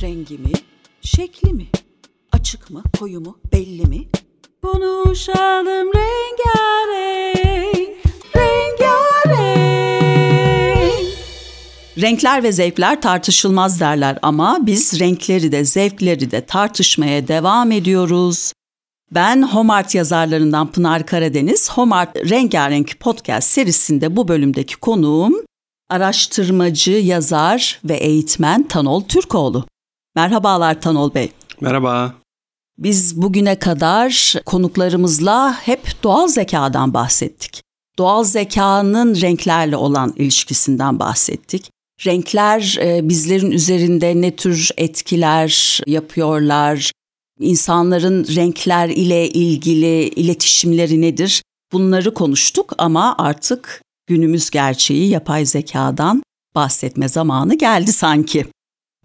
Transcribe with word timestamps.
Rengi 0.00 0.38
mi? 0.38 0.52
Şekli 1.02 1.52
mi? 1.52 1.66
Açık 2.32 2.70
mı? 2.70 2.82
Koyu 2.98 3.20
mu? 3.20 3.38
Belli 3.52 3.86
mi? 3.86 4.08
Konuşalım 4.62 5.90
rengarenk, 5.94 7.88
rengarenk. 8.36 9.76
Renkler 12.00 12.42
ve 12.42 12.52
zevkler 12.52 13.00
tartışılmaz 13.00 13.80
derler 13.80 14.18
ama 14.22 14.58
biz 14.62 15.00
renkleri 15.00 15.52
de 15.52 15.64
zevkleri 15.64 16.30
de 16.30 16.46
tartışmaya 16.46 17.28
devam 17.28 17.72
ediyoruz. 17.72 18.52
Ben 19.10 19.42
Homart 19.42 19.94
yazarlarından 19.94 20.72
Pınar 20.72 21.06
Karadeniz. 21.06 21.70
Homart 21.70 22.16
Rengarenk 22.16 23.00
podcast 23.00 23.48
serisinde 23.48 24.16
bu 24.16 24.28
bölümdeki 24.28 24.76
konuğum 24.76 25.34
araştırmacı, 25.90 26.92
yazar 26.92 27.80
ve 27.84 27.96
eğitmen 27.96 28.68
Tanol 28.68 29.00
Türkoğlu. 29.04 29.66
Merhabalar 30.16 30.80
Tanol 30.80 31.14
Bey. 31.14 31.32
Merhaba. 31.60 32.14
Biz 32.78 33.22
bugüne 33.22 33.58
kadar 33.58 34.34
konuklarımızla 34.46 35.54
hep 35.62 36.02
doğal 36.02 36.28
zekadan 36.28 36.94
bahsettik. 36.94 37.62
Doğal 37.98 38.24
zekanın 38.24 39.20
renklerle 39.20 39.76
olan 39.76 40.14
ilişkisinden 40.16 40.98
bahsettik. 40.98 41.70
Renkler 42.06 42.78
e, 42.80 43.08
bizlerin 43.08 43.50
üzerinde 43.50 44.20
ne 44.20 44.36
tür 44.36 44.70
etkiler 44.76 45.80
yapıyorlar? 45.86 46.92
İnsanların 47.40 48.26
renkler 48.36 48.88
ile 48.88 49.28
ilgili 49.28 50.08
iletişimleri 50.08 51.00
nedir? 51.00 51.42
Bunları 51.72 52.14
konuştuk 52.14 52.72
ama 52.78 53.14
artık 53.18 53.82
günümüz 54.06 54.50
gerçeği 54.50 55.08
yapay 55.08 55.46
zekadan 55.46 56.22
bahsetme 56.54 57.08
zamanı 57.08 57.54
geldi 57.54 57.92
sanki. 57.92 58.46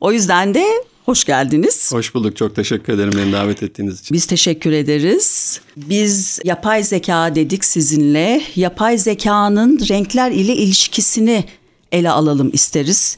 O 0.01 0.11
yüzden 0.11 0.53
de 0.53 0.65
hoş 1.11 1.23
geldiniz. 1.25 1.91
Hoş 1.93 2.15
bulduk. 2.15 2.37
Çok 2.37 2.55
teşekkür 2.55 2.93
ederim 2.93 3.13
beni 3.17 3.31
davet 3.31 3.63
ettiğiniz 3.63 4.01
için. 4.01 4.13
Biz 4.15 4.25
teşekkür 4.25 4.71
ederiz. 4.71 5.61
Biz 5.77 6.39
yapay 6.43 6.83
zeka 6.83 7.35
dedik 7.35 7.65
sizinle. 7.65 8.41
Yapay 8.55 8.97
zekanın 8.97 9.79
renkler 9.89 10.31
ile 10.31 10.55
ilişkisini 10.55 11.45
ele 11.91 12.11
alalım 12.11 12.49
isteriz. 12.53 13.17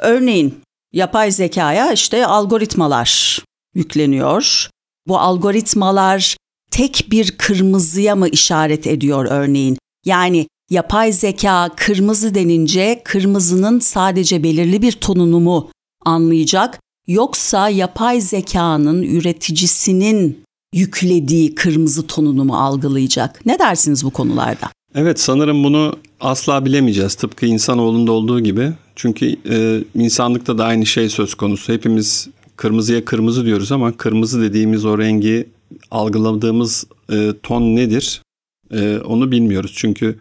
Örneğin 0.00 0.54
yapay 0.92 1.30
zekaya 1.30 1.92
işte 1.92 2.26
algoritmalar 2.26 3.40
yükleniyor. 3.74 4.68
Bu 5.08 5.18
algoritmalar 5.18 6.36
tek 6.70 7.06
bir 7.10 7.30
kırmızıya 7.30 8.16
mı 8.16 8.28
işaret 8.28 8.86
ediyor 8.86 9.26
örneğin? 9.30 9.78
Yani 10.04 10.46
yapay 10.70 11.12
zeka 11.12 11.70
kırmızı 11.76 12.34
denince 12.34 13.02
kırmızının 13.04 13.78
sadece 13.78 14.42
belirli 14.42 14.82
bir 14.82 14.92
tonunu 14.92 15.40
mu 15.40 15.70
anlayacak 16.04 16.82
yoksa 17.06 17.68
yapay 17.68 18.20
zekanın 18.20 19.02
üreticisinin 19.02 20.42
yüklediği 20.74 21.54
kırmızı 21.54 22.06
tonunu 22.06 22.44
mu 22.44 22.56
algılayacak? 22.56 23.46
Ne 23.46 23.58
dersiniz 23.58 24.04
bu 24.04 24.10
konularda? 24.10 24.70
Evet 24.94 25.20
sanırım 25.20 25.64
bunu 25.64 25.96
asla 26.20 26.64
bilemeyeceğiz 26.64 27.14
tıpkı 27.14 27.46
insanoğlunda 27.46 28.12
olduğu 28.12 28.40
gibi. 28.40 28.72
Çünkü 28.96 29.36
e, 29.50 29.84
insanlıkta 29.94 30.58
da 30.58 30.64
aynı 30.64 30.86
şey 30.86 31.08
söz 31.08 31.34
konusu. 31.34 31.72
Hepimiz 31.72 32.28
kırmızıya 32.56 33.04
kırmızı 33.04 33.44
diyoruz 33.44 33.72
ama 33.72 33.96
kırmızı 33.96 34.42
dediğimiz 34.42 34.84
o 34.84 34.98
rengi 34.98 35.48
algıladığımız 35.90 36.86
e, 37.12 37.32
ton 37.42 37.76
nedir? 37.76 38.22
E, 38.70 38.98
onu 38.98 39.30
bilmiyoruz. 39.30 39.72
Çünkü 39.76 40.18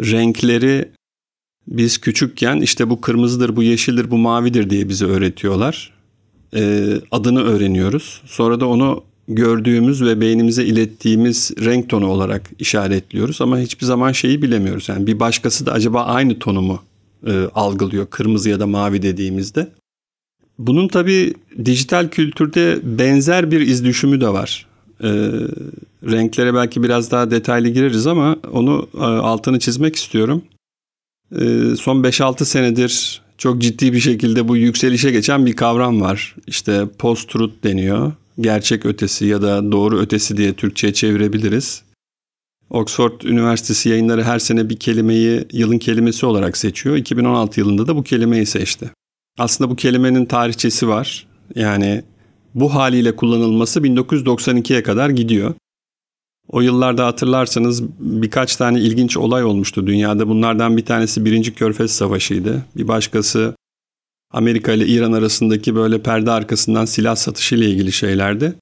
renkleri 0.00 0.88
biz 1.66 1.98
küçükken 1.98 2.60
işte 2.60 2.90
bu 2.90 3.00
kırmızıdır, 3.00 3.56
bu 3.56 3.62
yeşildir, 3.62 4.10
bu 4.10 4.18
mavidir 4.18 4.70
diye 4.70 4.88
bize 4.88 5.06
öğretiyorlar. 5.06 5.91
E, 6.56 6.92
adını 7.10 7.42
öğreniyoruz. 7.42 8.22
Sonra 8.26 8.60
da 8.60 8.66
onu 8.68 9.04
gördüğümüz 9.28 10.02
ve 10.02 10.20
beynimize 10.20 10.64
ilettiğimiz 10.64 11.52
renk 11.64 11.88
tonu 11.88 12.06
olarak 12.06 12.50
işaretliyoruz. 12.58 13.40
Ama 13.40 13.58
hiçbir 13.58 13.86
zaman 13.86 14.12
şeyi 14.12 14.42
bilemiyoruz. 14.42 14.88
Yani 14.88 15.06
bir 15.06 15.20
başkası 15.20 15.66
da 15.66 15.72
acaba 15.72 16.04
aynı 16.04 16.38
tonu 16.38 16.62
mu 16.62 16.82
e, 17.26 17.32
algılıyor 17.54 18.06
kırmızı 18.06 18.50
ya 18.50 18.60
da 18.60 18.66
mavi 18.66 19.02
dediğimizde. 19.02 19.68
Bunun 20.58 20.88
tabii 20.88 21.34
dijital 21.64 22.08
kültürde 22.08 22.80
benzer 22.82 23.50
bir 23.50 23.60
iz 23.60 23.84
düşümü 23.84 24.20
de 24.20 24.28
var. 24.28 24.66
E, 25.02 25.08
renklere 26.10 26.54
belki 26.54 26.82
biraz 26.82 27.10
daha 27.10 27.30
detaylı 27.30 27.68
gireriz 27.68 28.06
ama 28.06 28.36
onu 28.52 28.88
e, 28.94 28.98
altını 29.00 29.58
çizmek 29.58 29.96
istiyorum. 29.96 30.42
E, 31.32 31.40
son 31.76 32.02
5-6 32.02 32.44
senedir 32.44 33.21
çok 33.42 33.58
ciddi 33.58 33.92
bir 33.92 34.00
şekilde 34.00 34.48
bu 34.48 34.56
yükselişe 34.56 35.10
geçen 35.10 35.46
bir 35.46 35.56
kavram 35.56 36.00
var. 36.00 36.36
İşte 36.46 36.86
post-truth 36.98 37.64
deniyor. 37.64 38.12
Gerçek 38.40 38.86
ötesi 38.86 39.26
ya 39.26 39.42
da 39.42 39.72
doğru 39.72 39.98
ötesi 39.98 40.36
diye 40.36 40.52
Türkçe'ye 40.52 40.92
çevirebiliriz. 40.92 41.82
Oxford 42.70 43.20
Üniversitesi 43.20 43.88
yayınları 43.88 44.22
her 44.22 44.38
sene 44.38 44.68
bir 44.68 44.76
kelimeyi 44.76 45.44
yılın 45.52 45.78
kelimesi 45.78 46.26
olarak 46.26 46.56
seçiyor. 46.56 46.96
2016 46.96 47.60
yılında 47.60 47.86
da 47.86 47.96
bu 47.96 48.02
kelimeyi 48.02 48.46
seçti. 48.46 48.90
Aslında 49.38 49.70
bu 49.70 49.76
kelimenin 49.76 50.24
tarihçesi 50.24 50.88
var. 50.88 51.26
Yani 51.54 52.02
bu 52.54 52.74
haliyle 52.74 53.16
kullanılması 53.16 53.80
1992'ye 53.80 54.82
kadar 54.82 55.10
gidiyor. 55.10 55.54
O 56.52 56.60
yıllarda 56.60 57.06
hatırlarsanız 57.06 57.82
birkaç 57.98 58.56
tane 58.56 58.80
ilginç 58.80 59.16
olay 59.16 59.44
olmuştu 59.44 59.86
dünyada. 59.86 60.28
Bunlardan 60.28 60.76
bir 60.76 60.84
tanesi 60.84 61.24
Birinci 61.24 61.54
Körfez 61.54 61.90
Savaşı'ydı. 61.90 62.64
Bir 62.76 62.88
başkası 62.88 63.54
Amerika 64.32 64.72
ile 64.72 64.86
İran 64.86 65.12
arasındaki 65.12 65.74
böyle 65.74 66.02
perde 66.02 66.30
arkasından 66.30 66.84
silah 66.84 67.16
satışı 67.16 67.54
ile 67.54 67.70
ilgili 67.70 67.92
şeylerdi. 67.92 68.54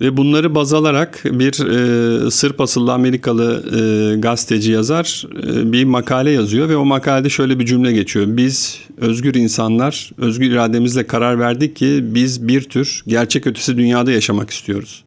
Ve 0.00 0.16
bunları 0.16 0.54
baz 0.54 0.72
alarak 0.72 1.20
bir 1.24 1.66
e, 1.66 2.30
Sırp 2.30 2.60
asıllı 2.60 2.92
Amerikalı 2.92 3.64
e, 3.76 4.20
gazeteci 4.20 4.72
yazar 4.72 5.26
e, 5.42 5.72
bir 5.72 5.84
makale 5.84 6.30
yazıyor 6.30 6.68
ve 6.68 6.76
o 6.76 6.84
makalede 6.84 7.28
şöyle 7.28 7.58
bir 7.58 7.66
cümle 7.66 7.92
geçiyor. 7.92 8.26
Biz 8.28 8.80
özgür 8.96 9.34
insanlar 9.34 10.10
özgür 10.18 10.50
irademizle 10.50 11.06
karar 11.06 11.38
verdik 11.38 11.76
ki 11.76 12.00
biz 12.02 12.48
bir 12.48 12.62
tür 12.62 13.04
gerçek 13.06 13.46
ötesi 13.46 13.76
dünyada 13.76 14.12
yaşamak 14.12 14.50
istiyoruz. 14.50 15.04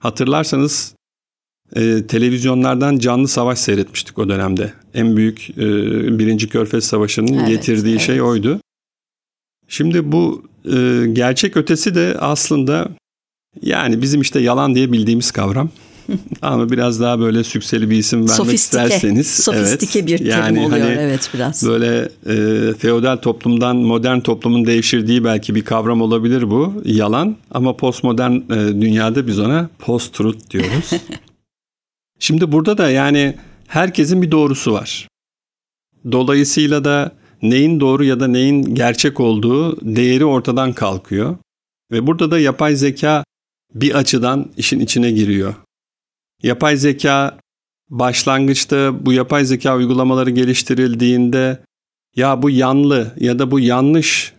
Hatırlarsanız 0.00 0.94
e, 1.76 2.06
televizyonlardan 2.06 2.98
canlı 2.98 3.28
savaş 3.28 3.58
seyretmiştik 3.58 4.18
o 4.18 4.28
dönemde. 4.28 4.72
En 4.94 5.16
büyük 5.16 5.50
e, 5.50 5.64
Birinci 6.18 6.48
Körfez 6.48 6.84
Savaşı'nın 6.84 7.34
evet, 7.34 7.48
getirdiği 7.48 7.90
evet. 7.90 8.00
şey 8.00 8.22
oydu. 8.22 8.60
Şimdi 9.68 10.12
bu 10.12 10.42
e, 10.64 11.06
gerçek 11.12 11.56
ötesi 11.56 11.94
de 11.94 12.16
aslında 12.20 12.88
yani 13.62 14.02
bizim 14.02 14.20
işte 14.20 14.40
yalan 14.40 14.74
diye 14.74 14.92
bildiğimiz 14.92 15.30
kavram. 15.30 15.70
Ama 16.42 16.70
biraz 16.70 17.00
daha 17.00 17.20
böyle 17.20 17.44
sükseli 17.44 17.90
bir 17.90 17.96
isim 17.96 18.18
vermek 18.18 18.36
Sofistike. 18.36 18.84
isterseniz. 18.84 19.30
Sofistike 19.30 19.98
evet, 19.98 20.08
bir 20.08 20.18
terim 20.18 20.30
yani 20.30 20.60
oluyor 20.60 20.80
hani 20.80 20.96
evet 21.00 21.30
biraz. 21.34 21.66
Böyle 21.66 22.08
e, 22.26 22.74
feodal 22.74 23.16
toplumdan 23.16 23.76
modern 23.76 24.20
toplumun 24.20 24.66
devşirdiği 24.66 25.24
belki 25.24 25.54
bir 25.54 25.64
kavram 25.64 26.02
olabilir 26.02 26.50
bu. 26.50 26.82
Yalan 26.84 27.36
ama 27.50 27.76
postmodern 27.76 28.32
e, 28.32 28.80
dünyada 28.80 29.26
biz 29.26 29.38
ona 29.38 29.68
post-truth 29.78 30.50
diyoruz. 30.50 30.90
Şimdi 32.22 32.52
burada 32.52 32.78
da 32.78 32.90
yani 32.90 33.36
herkesin 33.68 34.22
bir 34.22 34.30
doğrusu 34.30 34.72
var. 34.72 35.08
Dolayısıyla 36.12 36.84
da 36.84 37.12
neyin 37.42 37.80
doğru 37.80 38.04
ya 38.04 38.20
da 38.20 38.28
neyin 38.28 38.74
gerçek 38.74 39.20
olduğu 39.20 39.94
değeri 39.96 40.24
ortadan 40.24 40.72
kalkıyor. 40.72 41.36
Ve 41.92 42.06
burada 42.06 42.30
da 42.30 42.38
yapay 42.38 42.76
zeka 42.76 43.24
bir 43.74 43.94
açıdan 43.94 44.52
işin 44.56 44.80
içine 44.80 45.10
giriyor. 45.10 45.54
Yapay 46.42 46.76
zeka 46.76 47.38
başlangıçta 47.90 49.06
bu 49.06 49.12
yapay 49.12 49.44
zeka 49.44 49.76
uygulamaları 49.76 50.30
geliştirildiğinde 50.30 51.60
ya 52.16 52.42
bu 52.42 52.50
yanlı 52.50 53.14
ya 53.20 53.38
da 53.38 53.50
bu 53.50 53.60
yanlış 53.60 54.32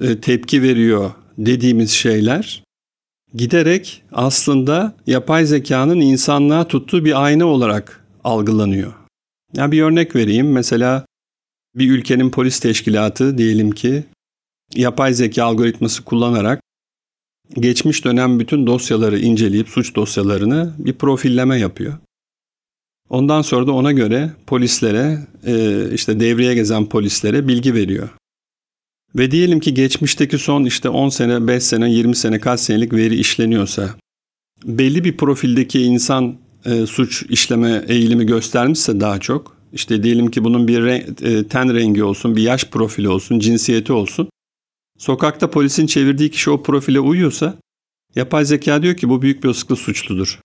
e, 0.00 0.20
tepki 0.20 0.62
veriyor 0.62 1.10
dediğimiz 1.38 1.90
şeyler 1.90 2.62
giderek 3.34 4.02
aslında 4.12 4.96
yapay 5.06 5.44
zekanın 5.44 6.00
insanlığa 6.00 6.68
tuttuğu 6.68 7.04
bir 7.04 7.24
ayna 7.24 7.46
olarak 7.46 8.04
algılanıyor. 8.24 8.92
Ya 9.54 9.72
bir 9.72 9.82
örnek 9.82 10.16
vereyim. 10.16 10.52
Mesela 10.52 11.06
bir 11.74 11.90
ülkenin 11.90 12.30
polis 12.30 12.60
teşkilatı 12.60 13.38
diyelim 13.38 13.70
ki 13.70 14.04
yapay 14.74 15.14
zeka 15.14 15.44
algoritması 15.44 16.04
kullanarak 16.04 16.60
geçmiş 17.54 18.04
dönem 18.04 18.40
bütün 18.40 18.66
dosyaları 18.66 19.18
inceleyip 19.18 19.68
suç 19.68 19.94
dosyalarını 19.94 20.74
bir 20.78 20.92
profilleme 20.92 21.58
yapıyor. 21.58 21.94
Ondan 23.10 23.42
sonra 23.42 23.66
da 23.66 23.72
ona 23.72 23.92
göre 23.92 24.30
polislere 24.46 25.18
e, 25.46 25.84
işte 25.92 26.20
devreye 26.20 26.54
gezen 26.54 26.86
polislere 26.86 27.48
bilgi 27.48 27.74
veriyor. 27.74 28.08
Ve 29.18 29.30
diyelim 29.30 29.60
ki 29.60 29.74
geçmişteki 29.74 30.38
son 30.38 30.64
işte 30.64 30.88
10 30.88 31.08
sene, 31.08 31.46
5 31.46 31.62
sene, 31.62 31.90
20 31.90 32.16
sene 32.16 32.40
kaç 32.40 32.60
senelik 32.60 32.92
veri 32.92 33.16
işleniyorsa 33.16 33.94
belli 34.64 35.04
bir 35.04 35.16
profildeki 35.16 35.82
insan 35.82 36.36
e, 36.64 36.86
suç 36.86 37.24
işleme 37.28 37.84
eğilimi 37.88 38.26
göstermişse 38.26 39.00
daha 39.00 39.20
çok 39.20 39.56
işte 39.72 40.02
diyelim 40.02 40.30
ki 40.30 40.44
bunun 40.44 40.68
bir 40.68 40.82
renk, 40.82 41.22
e, 41.22 41.48
ten 41.48 41.74
rengi 41.74 42.04
olsun, 42.04 42.36
bir 42.36 42.42
yaş 42.42 42.64
profili 42.64 43.08
olsun, 43.08 43.38
cinsiyeti 43.38 43.92
olsun. 43.92 44.28
Sokakta 44.98 45.50
polisin 45.50 45.86
çevirdiği 45.86 46.30
kişi 46.30 46.50
o 46.50 46.62
profile 46.62 47.00
uyuyorsa 47.00 47.56
yapay 48.14 48.44
zeka 48.44 48.82
diyor 48.82 48.96
ki 48.96 49.08
bu 49.08 49.22
büyük 49.22 49.42
bir 49.42 49.48
olasılıkla 49.48 49.76
suçludur. 49.76 50.40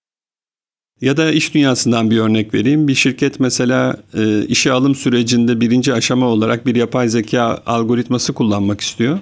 Ya 1.04 1.16
da 1.16 1.32
iş 1.32 1.54
dünyasından 1.54 2.10
bir 2.10 2.18
örnek 2.18 2.54
vereyim. 2.54 2.88
Bir 2.88 2.94
şirket 2.94 3.40
mesela 3.40 3.96
e, 4.14 4.46
işe 4.46 4.72
alım 4.72 4.94
sürecinde 4.94 5.60
birinci 5.60 5.94
aşama 5.94 6.26
olarak 6.26 6.66
bir 6.66 6.74
yapay 6.74 7.08
zeka 7.08 7.62
algoritması 7.66 8.32
kullanmak 8.32 8.80
istiyor. 8.80 9.18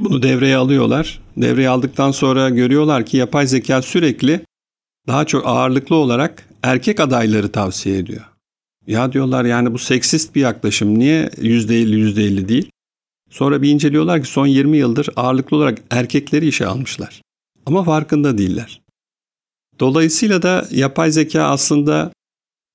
Bunu 0.00 0.22
devreye 0.22 0.56
alıyorlar. 0.56 1.20
Devreye 1.36 1.68
aldıktan 1.68 2.10
sonra 2.10 2.50
görüyorlar 2.50 3.06
ki 3.06 3.16
yapay 3.16 3.46
zeka 3.46 3.82
sürekli 3.82 4.40
daha 5.06 5.24
çok 5.24 5.46
ağırlıklı 5.46 5.96
olarak 5.96 6.48
erkek 6.62 7.00
adayları 7.00 7.52
tavsiye 7.52 7.98
ediyor. 7.98 8.24
Ya 8.86 9.12
diyorlar 9.12 9.44
yani 9.44 9.72
bu 9.72 9.78
seksist 9.78 10.34
bir 10.34 10.40
yaklaşım. 10.40 10.98
Niye 10.98 11.26
%50 11.26 11.96
%50 11.96 12.48
değil? 12.48 12.70
Sonra 13.30 13.62
bir 13.62 13.70
inceliyorlar 13.70 14.22
ki 14.22 14.28
son 14.28 14.46
20 14.46 14.76
yıldır 14.76 15.08
ağırlıklı 15.16 15.56
olarak 15.56 15.78
erkekleri 15.90 16.48
işe 16.48 16.66
almışlar. 16.66 17.22
Ama 17.66 17.84
farkında 17.84 18.38
değiller. 18.38 18.83
Dolayısıyla 19.80 20.42
da 20.42 20.68
yapay 20.70 21.10
zeka 21.10 21.42
aslında 21.42 22.12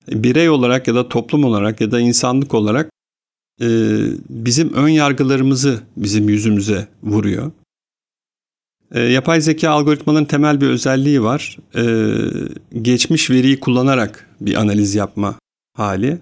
birey 0.08 0.50
olarak 0.50 0.88
ya 0.88 0.96
da 0.96 1.10
toplum 1.10 1.44
olarak 1.44 1.82
ya 1.82 1.92
da 1.92 2.00
insanlık 2.00 2.54
olarak 2.54 2.90
e, 3.62 3.68
bizim 4.30 4.74
ön 4.74 4.90
yargılarımızı 4.90 5.84
bizim 5.98 6.30
yüzümüze 6.30 6.88
vuruyor. 7.04 7.52
E, 8.92 9.00
yapay 9.00 9.42
zeka 9.42 9.70
algoritmaların 9.70 10.26
temel 10.26 10.62
bir 10.62 10.68
özelliği 10.68 11.24
var. 11.24 11.58
E, 11.76 11.84
geçmiş 12.82 13.30
veriyi 13.30 13.60
kullanarak 13.60 14.30
bir 14.42 14.56
analiz 14.56 14.96
yapma 14.96 15.36
hali. 15.78 16.18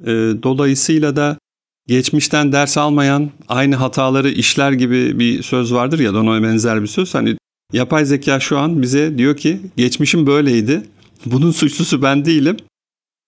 E, 0.00 0.12
dolayısıyla 0.42 1.16
da 1.16 1.38
geçmişten 1.86 2.52
ders 2.52 2.78
almayan 2.78 3.30
aynı 3.48 3.76
hataları 3.76 4.30
işler 4.30 4.72
gibi 4.72 5.18
bir 5.18 5.42
söz 5.42 5.74
vardır 5.74 5.98
ya 5.98 6.14
da 6.14 6.18
ona 6.20 6.42
benzer 6.42 6.82
bir 6.82 6.86
söz. 6.86 7.14
Hani 7.14 7.36
yapay 7.72 8.04
zeka 8.04 8.40
şu 8.40 8.58
an 8.58 8.82
bize 8.82 9.18
diyor 9.18 9.36
ki 9.36 9.60
geçmişim 9.76 10.26
böyleydi. 10.26 10.82
Bunun 11.26 11.50
suçlusu 11.50 12.02
ben 12.02 12.24
değilim. 12.24 12.56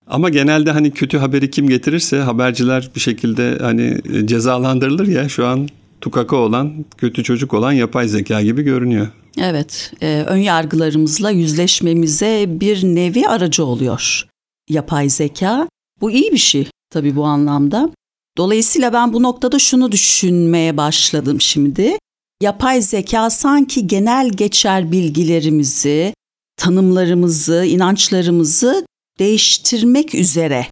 Ama 0.06 0.29
genelde 0.29 0.70
hani 0.70 0.91
kötü 0.91 1.19
haberi 1.19 1.50
kim 1.50 1.69
getirirse 1.69 2.19
haberciler 2.19 2.91
bir 2.94 3.00
şekilde 3.00 3.58
hani 3.61 3.99
cezalandırılır 4.26 5.06
ya 5.06 5.29
şu 5.29 5.46
an 5.46 5.69
tukaka 6.00 6.37
olan, 6.37 6.85
kötü 6.99 7.25
çocuk 7.25 7.55
olan 7.55 7.73
yapay 7.73 8.08
zeka 8.08 8.43
gibi 8.43 8.62
görünüyor. 8.62 9.08
Evet, 9.38 9.93
e, 10.02 10.25
ön 10.26 10.37
yargılarımızla 10.37 11.31
yüzleşmemize 11.31 12.46
bir 12.49 12.85
nevi 12.85 13.29
aracı 13.29 13.64
oluyor 13.64 14.25
yapay 14.69 15.11
zeka. 15.11 15.69
Bu 16.00 16.11
iyi 16.11 16.32
bir 16.32 16.38
şey 16.38 16.69
tabii 16.91 17.17
bu 17.17 17.25
anlamda. 17.25 17.91
Dolayısıyla 18.37 18.93
ben 18.93 19.12
bu 19.12 19.23
noktada 19.23 19.58
şunu 19.58 19.93
düşünmeye 19.93 20.76
başladım 20.76 21.41
şimdi. 21.41 21.99
Yapay 22.42 22.82
zeka 22.82 23.31
sanki 23.31 23.86
genel 23.86 24.31
geçer 24.31 24.92
bilgilerimizi, 24.92 26.14
tanımlarımızı, 26.56 27.64
inançlarımızı 27.64 28.86
değiştirmek 29.19 30.14
üzere. 30.14 30.66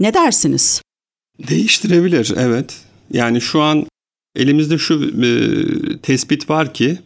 Ne 0.00 0.14
dersiniz? 0.14 0.82
Değiştirebilir, 1.48 2.34
evet. 2.36 2.80
Yani 3.12 3.40
şu 3.40 3.60
an 3.60 3.86
elimizde 4.36 4.78
şu 4.78 5.10
e, 5.24 5.28
tespit 5.98 6.50
var 6.50 6.74
ki 6.74 6.98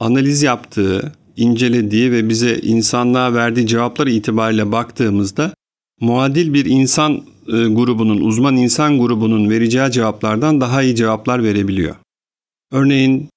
analiz 0.00 0.42
yaptığı, 0.42 1.12
incelediği 1.36 2.12
ve 2.12 2.28
bize 2.28 2.58
insanlığa 2.58 3.34
verdiği 3.34 3.66
cevaplar 3.66 4.06
itibariyle 4.06 4.72
baktığımızda 4.72 5.54
muadil 6.00 6.52
bir 6.54 6.64
insan 6.64 7.12
e, 7.46 7.52
grubunun, 7.52 8.20
uzman 8.20 8.56
insan 8.56 8.98
grubunun 8.98 9.50
vereceği 9.50 9.90
cevaplardan 9.90 10.60
daha 10.60 10.82
iyi 10.82 10.96
cevaplar 10.96 11.42
verebiliyor. 11.42 11.96
Örneğin 12.72 13.28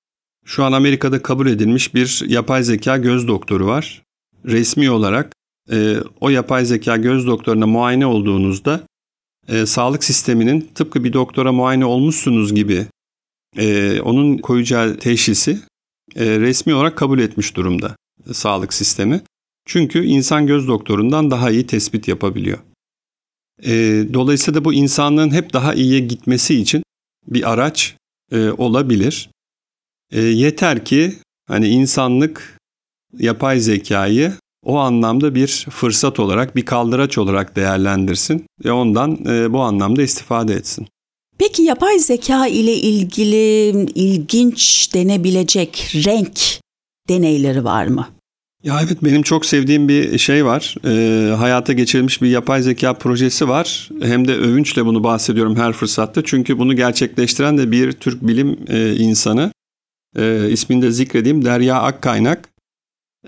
şu 0.45 0.63
an 0.63 0.71
Amerika'da 0.71 1.21
kabul 1.21 1.47
edilmiş 1.47 1.93
bir 1.93 2.23
yapay 2.27 2.63
zeka 2.63 2.97
göz 2.97 3.27
doktoru 3.27 3.67
var. 3.67 4.03
Resmi 4.45 4.91
olarak 4.91 5.33
e, 5.71 5.97
o 6.21 6.29
yapay 6.29 6.65
zeka 6.65 6.97
göz 6.97 7.27
doktoruna 7.27 7.67
muayene 7.67 8.05
olduğunuzda 8.05 8.83
e, 9.47 9.65
sağlık 9.65 10.03
sisteminin 10.03 10.69
tıpkı 10.75 11.03
bir 11.03 11.13
doktora 11.13 11.51
muayene 11.51 11.85
olmuşsunuz 11.85 12.55
gibi 12.55 12.85
e, 13.57 14.01
onun 14.01 14.37
koyacağı 14.37 14.97
teşhisi 14.97 15.59
e, 16.15 16.39
resmi 16.39 16.73
olarak 16.73 16.97
kabul 16.97 17.19
etmiş 17.19 17.55
durumda 17.55 17.95
e, 18.29 18.33
sağlık 18.33 18.73
sistemi. 18.73 19.21
Çünkü 19.65 20.05
insan 20.05 20.47
göz 20.47 20.67
doktorundan 20.67 21.31
daha 21.31 21.51
iyi 21.51 21.67
tespit 21.67 22.07
yapabiliyor. 22.07 22.57
E, 23.63 23.71
dolayısıyla 24.13 24.61
da 24.61 24.65
bu 24.65 24.73
insanlığın 24.73 25.31
hep 25.31 25.53
daha 25.53 25.73
iyiye 25.73 25.99
gitmesi 25.99 26.55
için 26.55 26.83
bir 27.27 27.51
araç 27.51 27.95
e, 28.31 28.51
olabilir. 28.51 29.29
E, 30.11 30.21
yeter 30.21 30.85
ki 30.85 31.13
hani 31.47 31.67
insanlık 31.67 32.57
yapay 33.17 33.59
zekayı 33.59 34.33
o 34.65 34.77
anlamda 34.77 35.35
bir 35.35 35.67
fırsat 35.69 36.19
olarak, 36.19 36.55
bir 36.55 36.65
kaldıraç 36.65 37.17
olarak 37.17 37.55
değerlendirsin 37.55 38.45
ve 38.65 38.71
ondan 38.71 39.25
e, 39.25 39.53
bu 39.53 39.61
anlamda 39.61 40.01
istifade 40.01 40.53
etsin. 40.53 40.87
Peki 41.37 41.63
yapay 41.63 41.99
zeka 41.99 42.47
ile 42.47 42.73
ilgili 42.73 43.69
ilginç 43.95 44.89
denebilecek 44.93 45.91
renk 46.05 46.39
deneyleri 47.09 47.63
var 47.63 47.87
mı? 47.87 48.07
Ya 48.63 48.81
evet 48.81 49.03
benim 49.03 49.21
çok 49.21 49.45
sevdiğim 49.45 49.87
bir 49.87 50.17
şey 50.17 50.45
var. 50.45 50.75
E, 50.85 51.35
hayata 51.35 51.73
geçirilmiş 51.73 52.21
bir 52.21 52.27
yapay 52.27 52.61
zeka 52.61 52.93
projesi 52.93 53.47
var. 53.47 53.89
Hem 54.01 54.27
de 54.27 54.35
övünçle 54.35 54.85
bunu 54.85 55.03
bahsediyorum 55.03 55.55
her 55.55 55.73
fırsatta. 55.73 56.23
Çünkü 56.23 56.59
bunu 56.59 56.75
gerçekleştiren 56.75 57.57
de 57.57 57.71
bir 57.71 57.91
Türk 57.91 58.27
bilim 58.27 58.59
e, 58.67 58.95
insanı. 58.95 59.51
E, 60.17 60.49
ismini 60.49 60.81
de 60.81 60.91
zikredeyim 60.91 61.45
Derya 61.45 61.81
Akkaynak. 61.81 62.49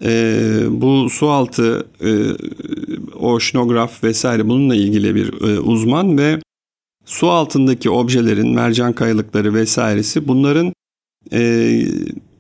E, 0.04 0.40
bu 0.70 1.10
sualtı 1.10 1.88
e, 2.02 2.12
oşinograf 3.16 4.04
vesaire 4.04 4.50
bununla 4.50 4.76
ilgili 4.76 5.16
bir 5.16 5.42
e, 5.42 5.60
uzman 5.60 6.18
ve 6.18 6.40
su 7.06 7.30
altındaki 7.30 7.90
objelerin, 7.90 8.56
mercan 8.56 8.94
kayalıkları 8.94 9.54
vesairesi 9.54 10.28
bunların 10.28 10.74
e, 11.34 11.82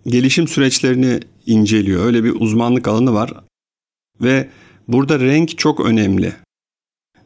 gelişim 0.06 0.48
süreçlerini 0.48 1.20
inceliyor. 1.46 2.06
Öyle 2.06 2.24
bir 2.24 2.36
uzmanlık 2.40 2.88
alanı 2.88 3.14
var 3.14 3.34
ve 4.22 4.50
burada 4.88 5.20
renk 5.20 5.58
çok 5.58 5.80
önemli. 5.80 6.34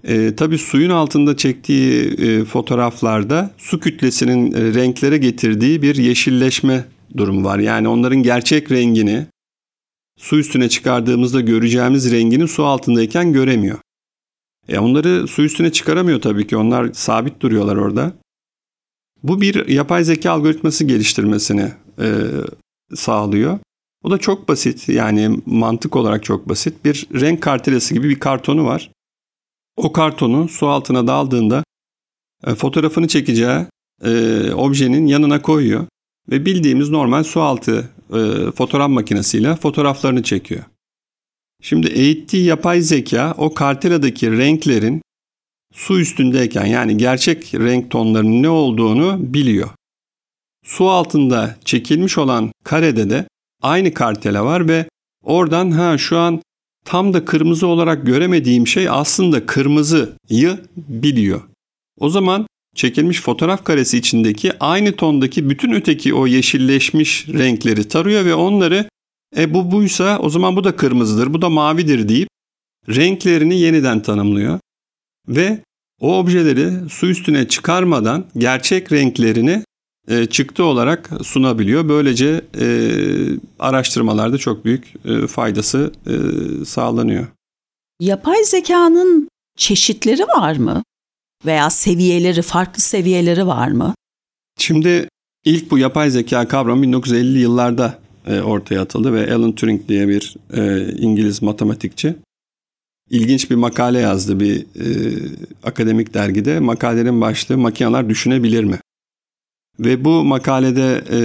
E, 0.03 0.35
tabii 0.35 0.57
suyun 0.57 0.89
altında 0.89 1.37
çektiği 1.37 2.03
e, 2.03 2.45
fotoğraflarda 2.45 3.51
su 3.57 3.79
kütlesinin 3.79 4.51
e, 4.51 4.73
renklere 4.73 5.17
getirdiği 5.17 5.81
bir 5.81 5.95
yeşilleşme 5.95 6.85
durumu 7.17 7.43
var. 7.43 7.59
Yani 7.59 7.87
onların 7.87 8.23
gerçek 8.23 8.71
rengini 8.71 9.25
su 10.19 10.39
üstüne 10.39 10.69
çıkardığımızda 10.69 11.41
göreceğimiz 11.41 12.11
rengini 12.11 12.47
su 12.47 12.65
altındayken 12.65 13.33
göremiyor. 13.33 13.79
E 14.69 14.79
onları 14.79 15.27
su 15.27 15.43
üstüne 15.43 15.71
çıkaramıyor 15.71 16.21
tabii 16.21 16.47
ki. 16.47 16.57
Onlar 16.57 16.93
sabit 16.93 17.41
duruyorlar 17.41 17.75
orada. 17.75 18.13
Bu 19.23 19.41
bir 19.41 19.67
yapay 19.67 20.03
zeka 20.03 20.31
algoritması 20.31 20.83
geliştirmesini 20.83 21.71
e, 21.99 22.07
sağlıyor. 22.95 23.59
O 24.03 24.11
da 24.11 24.17
çok 24.17 24.49
basit 24.49 24.89
yani 24.89 25.39
mantık 25.45 25.95
olarak 25.95 26.23
çok 26.23 26.49
basit. 26.49 26.85
Bir 26.85 27.07
renk 27.13 27.41
kartelesi 27.41 27.93
gibi 27.93 28.09
bir 28.09 28.19
kartonu 28.19 28.65
var. 28.65 28.91
O 29.77 29.93
kartonu 29.93 30.47
su 30.47 30.67
altına 30.67 31.07
daldığında 31.07 31.63
e, 32.47 32.55
fotoğrafını 32.55 33.07
çekeceği 33.07 33.65
e, 34.03 34.51
objenin 34.51 35.07
yanına 35.07 35.41
koyuyor 35.41 35.87
ve 36.31 36.45
bildiğimiz 36.45 36.89
normal 36.89 37.23
su 37.23 37.41
altı 37.41 37.89
e, 38.13 38.51
fotoğraf 38.51 38.89
makinesiyle 38.89 39.55
fotoğraflarını 39.55 40.23
çekiyor. 40.23 40.63
Şimdi 41.61 41.87
eğittiği 41.87 42.45
yapay 42.45 42.81
zeka 42.81 43.35
o 43.37 43.53
karteladaki 43.53 44.31
renklerin 44.31 45.01
su 45.73 45.99
üstündeyken 45.99 46.65
yani 46.65 46.97
gerçek 46.97 47.53
renk 47.55 47.91
tonlarının 47.91 48.43
ne 48.43 48.49
olduğunu 48.49 49.33
biliyor. 49.33 49.69
Su 50.67 50.89
altında 50.89 51.55
çekilmiş 51.65 52.17
olan 52.17 52.51
karede 52.63 53.09
de 53.09 53.27
aynı 53.61 53.93
kartela 53.93 54.45
var 54.45 54.67
ve 54.67 54.85
oradan 55.23 55.71
ha 55.71 55.97
şu 55.97 56.17
an 56.17 56.41
tam 56.85 57.13
da 57.13 57.25
kırmızı 57.25 57.67
olarak 57.67 58.05
göremediğim 58.05 58.67
şey 58.67 58.89
aslında 58.89 59.45
kırmızıyı 59.45 60.59
biliyor. 60.77 61.41
O 61.99 62.09
zaman 62.09 62.47
çekilmiş 62.75 63.21
fotoğraf 63.21 63.63
karesi 63.63 63.97
içindeki 63.97 64.59
aynı 64.59 64.95
tondaki 64.95 65.49
bütün 65.49 65.71
öteki 65.71 66.13
o 66.13 66.27
yeşilleşmiş 66.27 67.27
renkleri 67.27 67.87
tarıyor 67.87 68.25
ve 68.25 68.35
onları 68.35 68.89
e 69.37 69.53
bu 69.53 69.71
buysa 69.71 70.19
o 70.19 70.29
zaman 70.29 70.55
bu 70.55 70.63
da 70.63 70.75
kırmızıdır, 70.75 71.33
bu 71.33 71.41
da 71.41 71.49
mavidir 71.49 72.09
deyip 72.09 72.29
renklerini 72.89 73.59
yeniden 73.59 74.01
tanımlıyor. 74.01 74.59
Ve 75.27 75.59
o 76.01 76.19
objeleri 76.19 76.89
su 76.89 77.07
üstüne 77.07 77.47
çıkarmadan 77.47 78.25
gerçek 78.37 78.91
renklerini 78.91 79.63
e, 80.07 80.25
çıktı 80.25 80.63
olarak 80.63 81.09
sunabiliyor. 81.23 81.89
Böylece 81.89 82.41
e, 82.59 82.67
araştırmalarda 83.59 84.37
çok 84.37 84.65
büyük 84.65 84.93
e, 85.05 85.27
faydası 85.27 85.91
e, 86.07 86.15
sağlanıyor. 86.65 87.27
Yapay 87.99 88.43
zekanın 88.43 89.29
çeşitleri 89.57 90.23
var 90.23 90.57
mı? 90.57 90.83
Veya 91.45 91.69
seviyeleri, 91.69 92.41
farklı 92.41 92.81
seviyeleri 92.81 93.47
var 93.47 93.67
mı? 93.67 93.93
Şimdi 94.59 95.07
İlk 95.47 95.71
bu 95.71 95.77
yapay 95.77 96.09
zeka 96.09 96.47
kavramı 96.47 96.85
1950'li 96.85 97.39
yıllarda 97.39 97.99
e, 98.27 98.41
ortaya 98.41 98.81
atıldı 98.81 99.13
ve 99.13 99.35
Alan 99.35 99.51
Turing 99.51 99.87
diye 99.87 100.07
bir 100.07 100.35
e, 100.53 100.91
İngiliz 100.97 101.41
matematikçi 101.41 102.15
ilginç 103.09 103.51
bir 103.51 103.55
makale 103.55 103.99
yazdı 103.99 104.39
bir 104.39 104.59
e, 104.61 104.85
akademik 105.63 106.13
dergide. 106.13 106.59
Makalenin 106.59 107.21
başlığı 107.21 107.57
makineler 107.57 108.09
düşünebilir 108.09 108.63
mi? 108.63 108.79
Ve 109.79 110.05
bu 110.05 110.23
makalede 110.23 111.03
e, 111.11 111.19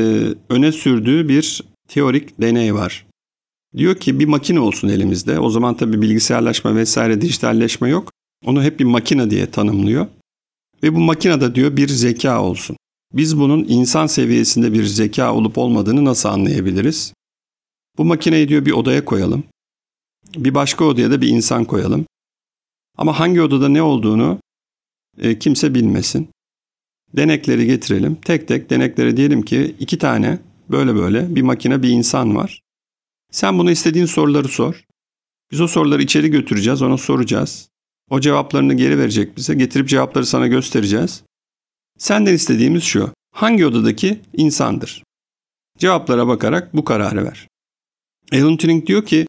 öne 0.54 0.72
sürdüğü 0.72 1.28
bir 1.28 1.62
teorik 1.88 2.40
deney 2.40 2.74
var. 2.74 3.06
Diyor 3.76 3.96
ki 3.96 4.18
bir 4.20 4.26
makine 4.26 4.60
olsun 4.60 4.88
elimizde. 4.88 5.38
O 5.38 5.50
zaman 5.50 5.76
tabii 5.76 6.02
bilgisayarlaşma 6.02 6.76
vesaire 6.76 7.20
dijitalleşme 7.20 7.88
yok. 7.88 8.12
Onu 8.46 8.62
hep 8.62 8.80
bir 8.80 8.84
makine 8.84 9.30
diye 9.30 9.50
tanımlıyor. 9.50 10.06
Ve 10.82 10.94
bu 10.94 10.98
makinede 10.98 11.54
diyor 11.54 11.76
bir 11.76 11.88
zeka 11.88 12.42
olsun. 12.42 12.76
Biz 13.12 13.38
bunun 13.38 13.64
insan 13.68 14.06
seviyesinde 14.06 14.72
bir 14.72 14.84
zeka 14.84 15.34
olup 15.34 15.58
olmadığını 15.58 16.04
nasıl 16.04 16.28
anlayabiliriz? 16.28 17.12
Bu 17.98 18.04
makineyi 18.04 18.48
diyor 18.48 18.66
bir 18.66 18.72
odaya 18.72 19.04
koyalım. 19.04 19.44
Bir 20.36 20.54
başka 20.54 20.84
odaya 20.84 21.10
da 21.10 21.20
bir 21.20 21.28
insan 21.28 21.64
koyalım. 21.64 22.06
Ama 22.98 23.20
hangi 23.20 23.42
odada 23.42 23.68
ne 23.68 23.82
olduğunu 23.82 24.38
e, 25.18 25.38
kimse 25.38 25.74
bilmesin. 25.74 26.28
Denekleri 27.16 27.66
getirelim. 27.66 28.14
Tek 28.14 28.48
tek 28.48 28.70
deneklere 28.70 29.16
diyelim 29.16 29.42
ki 29.42 29.74
iki 29.78 29.98
tane 29.98 30.38
böyle 30.70 30.94
böyle 30.94 31.34
bir 31.34 31.42
makine 31.42 31.82
bir 31.82 31.88
insan 31.88 32.36
var. 32.36 32.62
Sen 33.30 33.58
buna 33.58 33.70
istediğin 33.70 34.06
soruları 34.06 34.48
sor. 34.48 34.84
Biz 35.50 35.60
o 35.60 35.68
soruları 35.68 36.02
içeri 36.02 36.30
götüreceğiz, 36.30 36.82
ona 36.82 36.96
soracağız. 36.98 37.68
O 38.10 38.20
cevaplarını 38.20 38.74
geri 38.74 38.98
verecek 38.98 39.36
bize. 39.36 39.54
Getirip 39.54 39.88
cevapları 39.88 40.26
sana 40.26 40.46
göstereceğiz. 40.46 41.22
Senden 41.98 42.34
istediğimiz 42.34 42.82
şu. 42.82 43.10
Hangi 43.34 43.66
odadaki 43.66 44.20
insandır? 44.36 45.02
Cevaplara 45.78 46.26
bakarak 46.26 46.76
bu 46.76 46.84
kararı 46.84 47.24
ver. 47.24 47.48
Alan 48.32 48.56
Turing 48.56 48.86
diyor 48.86 49.06
ki 49.06 49.26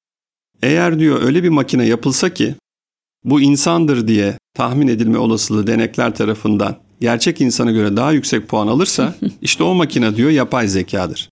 eğer 0.61 0.99
diyor 0.99 1.21
öyle 1.21 1.43
bir 1.43 1.49
makine 1.49 1.85
yapılsa 1.85 2.33
ki 2.33 2.55
bu 3.23 3.41
insandır 3.41 4.07
diye 4.07 4.37
tahmin 4.53 4.87
edilme 4.87 5.17
olasılığı 5.17 5.67
denekler 5.67 6.15
tarafından 6.15 6.77
gerçek 7.03 7.41
insana 7.41 7.71
göre 7.71 7.97
daha 7.97 8.11
yüksek 8.11 8.47
puan 8.47 8.67
alırsa 8.67 9.15
işte 9.41 9.63
o 9.63 9.73
makine 9.73 10.15
diyor 10.15 10.29
yapay 10.29 10.67
zekadır. 10.67 11.29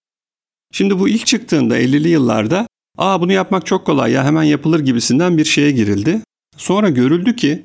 Şimdi 0.71 0.99
bu 0.99 1.09
ilk 1.09 1.25
çıktığında 1.25 1.79
50'li 1.79 2.09
yıllarda 2.09 2.67
aa 2.97 3.21
bunu 3.21 3.31
yapmak 3.31 3.65
çok 3.65 3.85
kolay 3.85 4.11
ya 4.11 4.23
hemen 4.23 4.43
yapılır 4.43 4.79
gibisinden 4.79 5.37
bir 5.37 5.45
şeye 5.45 5.71
girildi. 5.71 6.21
Sonra 6.57 6.89
görüldü 6.89 7.35
ki 7.35 7.63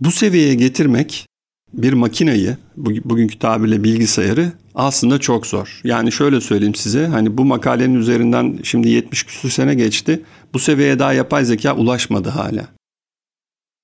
bu 0.00 0.10
seviyeye 0.10 0.54
getirmek 0.54 1.26
bir 1.72 1.92
makineyi, 1.92 2.56
bugünkü 2.76 3.38
tabirle 3.38 3.84
bilgisayarı 3.84 4.52
aslında 4.74 5.18
çok 5.18 5.46
zor. 5.46 5.80
Yani 5.84 6.12
şöyle 6.12 6.40
söyleyeyim 6.40 6.74
size, 6.74 7.06
hani 7.06 7.38
bu 7.38 7.44
makalenin 7.44 7.94
üzerinden 7.94 8.58
şimdi 8.62 8.88
70 8.88 9.22
küsur 9.22 9.50
sene 9.50 9.74
geçti. 9.74 10.22
Bu 10.54 10.58
seviyeye 10.58 10.98
daha 10.98 11.12
yapay 11.12 11.44
zeka 11.44 11.76
ulaşmadı 11.76 12.28
hala. 12.28 12.68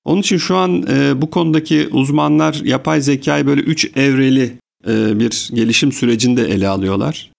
Onun 0.05 0.21
için 0.21 0.37
şu 0.37 0.55
an 0.55 0.85
e, 0.89 1.21
bu 1.21 1.29
konudaki 1.29 1.87
uzmanlar 1.91 2.53
yapay 2.53 3.01
zekayı 3.01 3.45
böyle 3.45 3.61
üç 3.61 3.97
evreli 3.97 4.57
e, 4.87 5.19
bir 5.19 5.49
gelişim 5.53 5.91
sürecinde 5.91 6.41
ele 6.41 6.67
alıyorlar. 6.67 7.31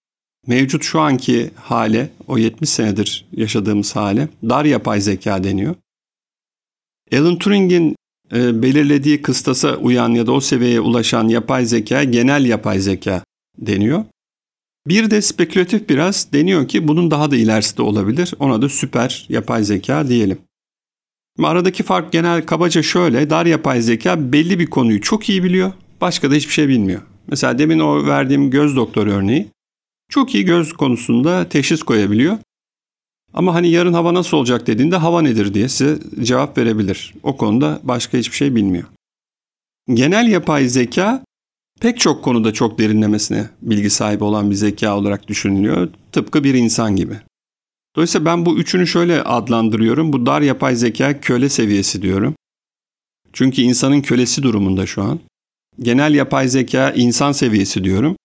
Mevcut 0.46 0.82
şu 0.84 1.00
anki 1.00 1.50
hale, 1.56 2.10
o 2.28 2.38
70 2.38 2.70
senedir 2.70 3.24
yaşadığımız 3.32 3.96
hale 3.96 4.28
dar 4.42 4.64
yapay 4.64 5.00
zeka 5.00 5.44
deniyor. 5.44 5.74
Alan 7.12 7.38
Turing'in 7.38 7.96
e, 8.32 8.62
belirlediği 8.62 9.22
kıstasa 9.22 9.76
uyan 9.76 10.10
ya 10.10 10.26
da 10.26 10.32
o 10.32 10.40
seviyeye 10.40 10.80
ulaşan 10.80 11.28
yapay 11.28 11.66
zeka 11.66 12.04
genel 12.04 12.44
yapay 12.44 12.80
zeka 12.80 13.24
deniyor. 13.58 14.04
Bir 14.86 15.10
de 15.10 15.22
spekülatif 15.22 15.88
biraz 15.88 16.32
deniyor 16.32 16.68
ki 16.68 16.88
bunun 16.88 17.10
daha 17.10 17.30
da 17.30 17.36
ilerisi 17.36 17.76
de 17.76 17.82
olabilir. 17.82 18.34
Ona 18.38 18.62
da 18.62 18.68
süper 18.68 19.26
yapay 19.28 19.64
zeka 19.64 20.08
diyelim. 20.08 20.38
Aradaki 21.42 21.82
fark 21.82 22.12
genel 22.12 22.46
kabaca 22.46 22.82
şöyle. 22.82 23.30
Dar 23.30 23.46
yapay 23.46 23.80
zeka 23.80 24.32
belli 24.32 24.58
bir 24.58 24.66
konuyu 24.66 25.00
çok 25.00 25.28
iyi 25.28 25.44
biliyor. 25.44 25.72
Başka 26.00 26.30
da 26.30 26.34
hiçbir 26.34 26.52
şey 26.52 26.68
bilmiyor. 26.68 27.00
Mesela 27.26 27.58
demin 27.58 27.78
o 27.78 28.06
verdiğim 28.06 28.50
göz 28.50 28.76
doktoru 28.76 29.10
örneği. 29.10 29.46
Çok 30.10 30.34
iyi 30.34 30.44
göz 30.44 30.72
konusunda 30.72 31.48
teşhis 31.48 31.82
koyabiliyor. 31.82 32.38
Ama 33.34 33.54
hani 33.54 33.70
yarın 33.70 33.92
hava 33.92 34.14
nasıl 34.14 34.36
olacak 34.36 34.66
dediğinde 34.66 34.96
hava 34.96 35.22
nedir 35.22 35.54
diye 35.54 35.68
size 35.68 35.98
cevap 36.22 36.58
verebilir. 36.58 37.14
O 37.22 37.36
konuda 37.36 37.80
başka 37.82 38.18
hiçbir 38.18 38.36
şey 38.36 38.54
bilmiyor. 38.54 38.84
Genel 39.94 40.28
yapay 40.28 40.68
zeka 40.68 41.24
pek 41.80 42.00
çok 42.00 42.24
konuda 42.24 42.52
çok 42.52 42.78
derinlemesine 42.78 43.48
bilgi 43.62 43.90
sahibi 43.90 44.24
olan 44.24 44.50
bir 44.50 44.54
zeka 44.54 44.96
olarak 44.96 45.28
düşünülüyor. 45.28 45.88
Tıpkı 46.12 46.44
bir 46.44 46.54
insan 46.54 46.96
gibi. 46.96 47.14
Dolayısıyla 47.96 48.24
ben 48.24 48.46
bu 48.46 48.58
üçünü 48.58 48.86
şöyle 48.86 49.22
adlandırıyorum. 49.22 50.12
Bu 50.12 50.26
dar 50.26 50.40
yapay 50.40 50.76
zeka 50.76 51.20
köle 51.20 51.48
seviyesi 51.48 52.02
diyorum. 52.02 52.34
Çünkü 53.32 53.62
insanın 53.62 54.00
kölesi 54.00 54.42
durumunda 54.42 54.86
şu 54.86 55.02
an. 55.02 55.20
Genel 55.78 56.14
yapay 56.14 56.48
zeka 56.48 56.90
insan 56.90 57.32
seviyesi 57.32 57.84
diyorum. 57.84 58.16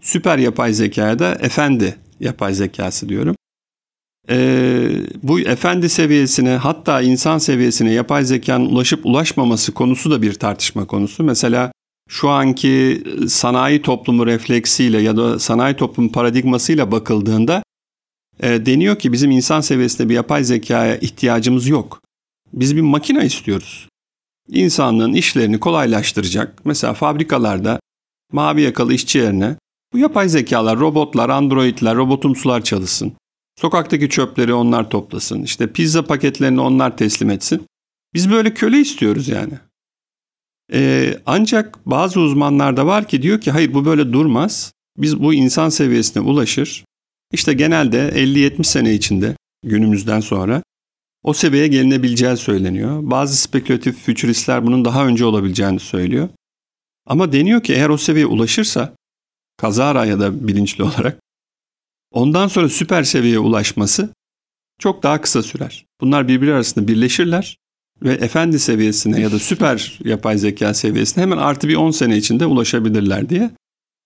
Süper 0.00 0.38
yapay 0.38 0.72
zekaya 0.72 1.18
da 1.18 1.34
efendi 1.34 1.96
yapay 2.20 2.54
zekası 2.54 3.08
diyorum. 3.08 3.36
Ee, 4.30 4.88
bu 5.22 5.40
efendi 5.40 5.88
seviyesine 5.88 6.50
hatta 6.50 7.02
insan 7.02 7.38
seviyesine 7.38 7.92
yapay 7.92 8.24
zekanın 8.24 8.66
ulaşıp 8.66 9.06
ulaşmaması 9.06 9.72
konusu 9.72 10.10
da 10.10 10.22
bir 10.22 10.34
tartışma 10.34 10.86
konusu. 10.86 11.24
Mesela 11.24 11.72
şu 12.08 12.30
anki 12.30 13.02
sanayi 13.28 13.82
toplumu 13.82 14.26
refleksiyle 14.26 15.02
ya 15.02 15.16
da 15.16 15.38
sanayi 15.38 15.76
toplumu 15.76 16.12
paradigmasıyla 16.12 16.92
bakıldığında 16.92 17.62
e, 18.42 18.66
deniyor 18.66 18.98
ki 18.98 19.12
bizim 19.12 19.30
insan 19.30 19.60
seviyesinde 19.60 20.08
bir 20.08 20.14
yapay 20.14 20.44
zekaya 20.44 20.96
ihtiyacımız 20.96 21.68
yok. 21.68 22.02
Biz 22.52 22.76
bir 22.76 22.80
makine 22.80 23.26
istiyoruz. 23.26 23.88
İnsanlığın 24.48 25.12
işlerini 25.12 25.60
kolaylaştıracak. 25.60 26.64
Mesela 26.64 26.94
fabrikalarda 26.94 27.80
mavi 28.32 28.62
yakalı 28.62 28.94
işçi 28.94 29.18
yerine 29.18 29.56
bu 29.92 29.98
yapay 29.98 30.28
zekalar, 30.28 30.78
robotlar, 30.78 31.28
androidler, 31.28 31.96
robotumsular 31.96 32.64
çalışsın. 32.64 33.12
Sokaktaki 33.60 34.08
çöpleri 34.08 34.54
onlar 34.54 34.90
toplasın. 34.90 35.42
İşte 35.42 35.72
pizza 35.72 36.04
paketlerini 36.04 36.60
onlar 36.60 36.96
teslim 36.96 37.30
etsin. 37.30 37.66
Biz 38.14 38.30
böyle 38.30 38.54
köle 38.54 38.78
istiyoruz 38.78 39.28
yani. 39.28 39.52
Ee, 40.72 41.18
ancak 41.26 41.86
bazı 41.86 42.20
uzmanlar 42.20 42.76
da 42.76 42.86
var 42.86 43.08
ki 43.08 43.22
diyor 43.22 43.40
ki 43.40 43.50
hayır 43.50 43.74
bu 43.74 43.84
böyle 43.84 44.12
durmaz. 44.12 44.72
Biz 44.96 45.20
bu 45.20 45.34
insan 45.34 45.68
seviyesine 45.68 46.22
ulaşır. 46.22 46.84
İşte 47.34 47.52
genelde 47.52 48.08
50-70 48.08 48.64
sene 48.64 48.94
içinde 48.94 49.36
günümüzden 49.62 50.20
sonra 50.20 50.62
o 51.22 51.32
seviyeye 51.32 51.68
gelinebileceği 51.68 52.36
söyleniyor. 52.36 53.00
Bazı 53.02 53.36
spekülatif 53.36 53.98
fütüristler 53.98 54.66
bunun 54.66 54.84
daha 54.84 55.06
önce 55.06 55.24
olabileceğini 55.24 55.80
söylüyor. 55.80 56.28
Ama 57.06 57.32
deniyor 57.32 57.62
ki 57.62 57.72
eğer 57.72 57.88
o 57.88 57.96
seviyeye 57.96 58.26
ulaşırsa 58.26 58.94
kazara 59.56 60.04
ya 60.04 60.20
da 60.20 60.48
bilinçli 60.48 60.84
olarak 60.84 61.20
ondan 62.12 62.48
sonra 62.48 62.68
süper 62.68 63.02
seviyeye 63.02 63.38
ulaşması 63.38 64.14
çok 64.78 65.02
daha 65.02 65.20
kısa 65.20 65.42
sürer. 65.42 65.86
Bunlar 66.00 66.28
birbiri 66.28 66.54
arasında 66.54 66.88
birleşirler 66.88 67.58
ve 68.02 68.12
efendi 68.12 68.58
seviyesine 68.58 69.20
ya 69.20 69.32
da 69.32 69.38
süper 69.38 69.98
yapay 70.04 70.38
zeka 70.38 70.74
seviyesine 70.74 71.22
hemen 71.22 71.38
artı 71.38 71.68
bir 71.68 71.76
10 71.76 71.90
sene 71.90 72.16
içinde 72.16 72.46
ulaşabilirler 72.46 73.28
diye 73.28 73.50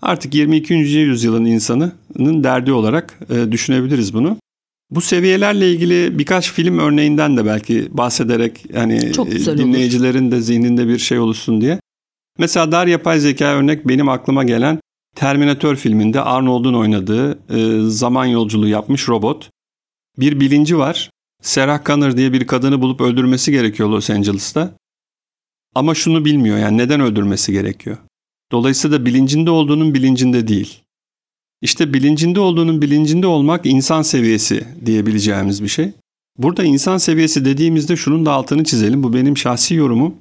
Artık 0.02 0.34
22. 0.34 0.74
yüzyılın 0.74 1.44
insanının 1.44 2.44
derdi 2.44 2.72
olarak 2.72 3.18
e, 3.30 3.52
düşünebiliriz 3.52 4.14
bunu. 4.14 4.36
Bu 4.90 5.00
seviyelerle 5.00 5.72
ilgili 5.72 6.18
birkaç 6.18 6.52
film 6.52 6.78
örneğinden 6.78 7.36
de 7.36 7.46
belki 7.46 7.88
bahsederek 7.90 8.64
hani 8.74 9.00
dinleyicilerin 9.58 10.24
olur. 10.24 10.32
de 10.32 10.40
zihninde 10.40 10.88
bir 10.88 10.98
şey 10.98 11.18
oluşsun 11.18 11.60
diye. 11.60 11.80
Mesela 12.38 12.72
dar 12.72 12.86
yapay 12.86 13.20
zeka 13.20 13.44
örnek 13.44 13.88
benim 13.88 14.08
aklıma 14.08 14.44
gelen 14.44 14.80
Terminator 15.16 15.76
filminde 15.76 16.20
Arnold'un 16.20 16.74
oynadığı 16.74 17.38
e, 17.50 17.90
zaman 17.90 18.26
yolculuğu 18.26 18.68
yapmış 18.68 19.08
robot. 19.08 19.50
Bir 20.18 20.40
bilinci 20.40 20.78
var. 20.78 21.10
Sarah 21.42 21.84
Connor 21.84 22.16
diye 22.16 22.32
bir 22.32 22.46
kadını 22.46 22.80
bulup 22.80 23.00
öldürmesi 23.00 23.52
gerekiyor 23.52 23.88
Los 23.88 24.10
Angeles'ta. 24.10 24.74
Ama 25.74 25.94
şunu 25.94 26.24
bilmiyor 26.24 26.58
yani 26.58 26.78
neden 26.78 27.00
öldürmesi 27.00 27.52
gerekiyor. 27.52 27.96
Dolayısıyla 28.52 29.06
bilincinde 29.06 29.50
olduğunun 29.50 29.94
bilincinde 29.94 30.48
değil. 30.48 30.82
İşte 31.62 31.94
bilincinde 31.94 32.40
olduğunun 32.40 32.82
bilincinde 32.82 33.26
olmak 33.26 33.66
insan 33.66 34.02
seviyesi 34.02 34.64
diyebileceğimiz 34.86 35.62
bir 35.62 35.68
şey. 35.68 35.92
Burada 36.38 36.64
insan 36.64 36.98
seviyesi 36.98 37.44
dediğimizde 37.44 37.96
şunun 37.96 38.26
da 38.26 38.32
altını 38.32 38.64
çizelim. 38.64 39.02
Bu 39.02 39.14
benim 39.14 39.36
şahsi 39.36 39.74
yorumum. 39.74 40.14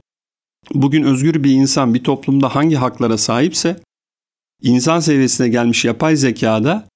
Bugün 0.74 1.04
özgür 1.04 1.44
bir 1.44 1.52
insan 1.52 1.94
bir 1.94 2.04
toplumda 2.04 2.56
hangi 2.56 2.76
haklara 2.76 3.18
sahipse 3.18 3.80
insan 4.62 5.00
seviyesine 5.00 5.50
gelmiş 5.50 5.86
yapay 5.86 6.16
zekada 6.16 6.88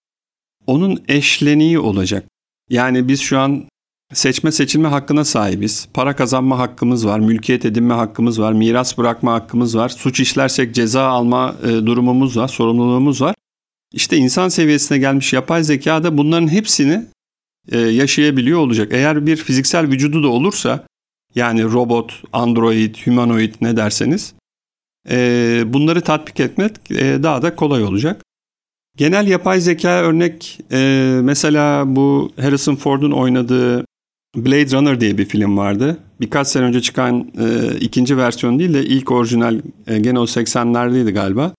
onun 0.67 1.03
eşleniği 1.07 1.79
olacak. 1.79 2.25
Yani 2.69 3.07
biz 3.07 3.21
şu 3.21 3.39
an 3.39 3.63
Seçme 4.13 4.51
seçilme 4.51 4.87
hakkına 4.87 5.25
sahibiz. 5.25 5.87
Para 5.93 6.15
kazanma 6.15 6.59
hakkımız 6.59 7.07
var, 7.07 7.19
mülkiyet 7.19 7.65
edinme 7.65 7.93
hakkımız 7.93 8.39
var, 8.41 8.53
miras 8.53 8.97
bırakma 8.97 9.33
hakkımız 9.33 9.77
var. 9.77 9.89
Suç 9.89 10.19
işlersek 10.19 10.75
ceza 10.75 11.03
alma 11.03 11.55
e, 11.63 11.67
durumumuz 11.67 12.37
var, 12.37 12.47
sorumluluğumuz 12.47 13.21
var. 13.21 13.35
İşte 13.93 14.17
insan 14.17 14.49
seviyesine 14.49 14.97
gelmiş 14.97 15.33
yapay 15.33 15.63
zeka 15.63 16.03
da 16.03 16.17
bunların 16.17 16.47
hepsini 16.47 17.05
e, 17.71 17.79
yaşayabiliyor 17.79 18.59
olacak. 18.59 18.93
Eğer 18.93 19.25
bir 19.25 19.37
fiziksel 19.37 19.87
vücudu 19.87 20.23
da 20.23 20.27
olursa 20.27 20.85
yani 21.35 21.63
robot, 21.63 22.23
android, 22.33 22.95
humanoid 23.05 23.55
ne 23.61 23.77
derseniz 23.77 24.33
e, 25.09 25.63
bunları 25.65 26.01
tatbik 26.01 26.39
etmek 26.39 26.89
daha 27.23 27.41
da 27.41 27.55
kolay 27.55 27.83
olacak. 27.83 28.23
Genel 28.97 29.27
yapay 29.27 29.59
zeka 29.59 29.89
örnek 29.89 30.59
mesela 31.23 31.95
bu 31.95 32.31
Harrison 32.41 32.75
Ford'un 32.75 33.11
oynadığı 33.11 33.85
Blade 34.35 34.77
Runner 34.77 35.01
diye 35.01 35.17
bir 35.17 35.25
film 35.25 35.57
vardı. 35.57 35.97
Birkaç 36.21 36.47
sene 36.47 36.65
önce 36.65 36.81
çıkan 36.81 37.31
e, 37.39 37.75
ikinci 37.79 38.17
versiyon 38.17 38.59
değil 38.59 38.73
de 38.73 38.85
ilk 38.85 39.11
orijinal 39.11 39.59
e, 39.87 39.99
gene 39.99 40.19
o 40.19 40.23
80'lerdeydi 40.23 41.11
galiba. 41.11 41.53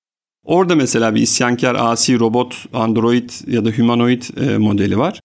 Orada 0.45 0.77
mesela 0.77 1.15
bir 1.15 1.21
isyankar 1.21 1.75
asi 1.75 2.19
robot, 2.19 2.65
android 2.73 3.31
ya 3.47 3.65
da 3.65 3.71
humanoid 3.71 4.23
e, 4.41 4.59
modeli 4.59 4.99
var. 4.99 5.21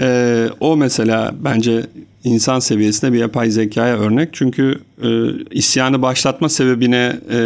E, 0.00 0.48
o 0.60 0.76
mesela 0.76 1.34
bence 1.44 1.86
insan 2.24 2.58
seviyesinde 2.58 3.12
bir 3.12 3.18
yapay 3.18 3.50
zekaya 3.50 3.98
örnek. 3.98 4.28
Çünkü 4.32 4.80
e, 5.02 5.08
isyanı 5.50 6.02
başlatma 6.02 6.48
sebebine, 6.48 7.20
e, 7.30 7.38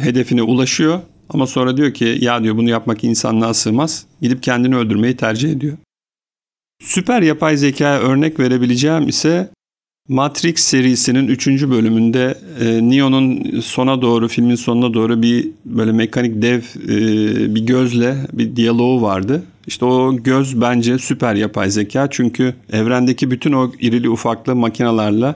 hedefine 0.00 0.42
ulaşıyor. 0.42 1.00
Ama 1.28 1.46
sonra 1.46 1.76
diyor 1.76 1.94
ki 1.94 2.18
ya 2.20 2.42
diyor 2.42 2.56
bunu 2.56 2.70
yapmak 2.70 3.04
insanlığa 3.04 3.54
sığmaz. 3.54 4.06
Gidip 4.22 4.42
kendini 4.42 4.76
öldürmeyi 4.76 5.16
tercih 5.16 5.50
ediyor. 5.50 5.76
Süper 6.80 7.22
yapay 7.22 7.56
zekaya 7.56 8.00
örnek 8.00 8.40
verebileceğim 8.40 9.08
ise 9.08 9.50
Matrix 10.08 10.60
serisinin 10.60 11.28
3. 11.28 11.46
bölümünde 11.48 12.38
e, 12.60 12.90
Neo'nun 12.90 13.60
sona 13.60 14.02
doğru, 14.02 14.28
filmin 14.28 14.54
sonuna 14.54 14.94
doğru 14.94 15.22
bir 15.22 15.48
böyle 15.64 15.92
mekanik 15.92 16.42
dev 16.42 16.60
e, 16.88 17.54
bir 17.54 17.66
gözle 17.66 18.16
bir 18.32 18.56
diyaloğu 18.56 19.02
vardı. 19.02 19.42
İşte 19.66 19.84
o 19.84 20.16
göz 20.16 20.60
bence 20.60 20.98
süper 20.98 21.34
yapay 21.34 21.70
zeka 21.70 22.10
çünkü 22.10 22.54
evrendeki 22.72 23.30
bütün 23.30 23.52
o 23.52 23.72
irili 23.80 24.08
ufaklı 24.10 24.56
makinalarla 24.56 25.34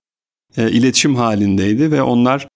e, 0.57 0.71
iletişim 0.71 1.17
halindeydi 1.17 1.91
ve 1.91 2.03
onlar 2.03 2.49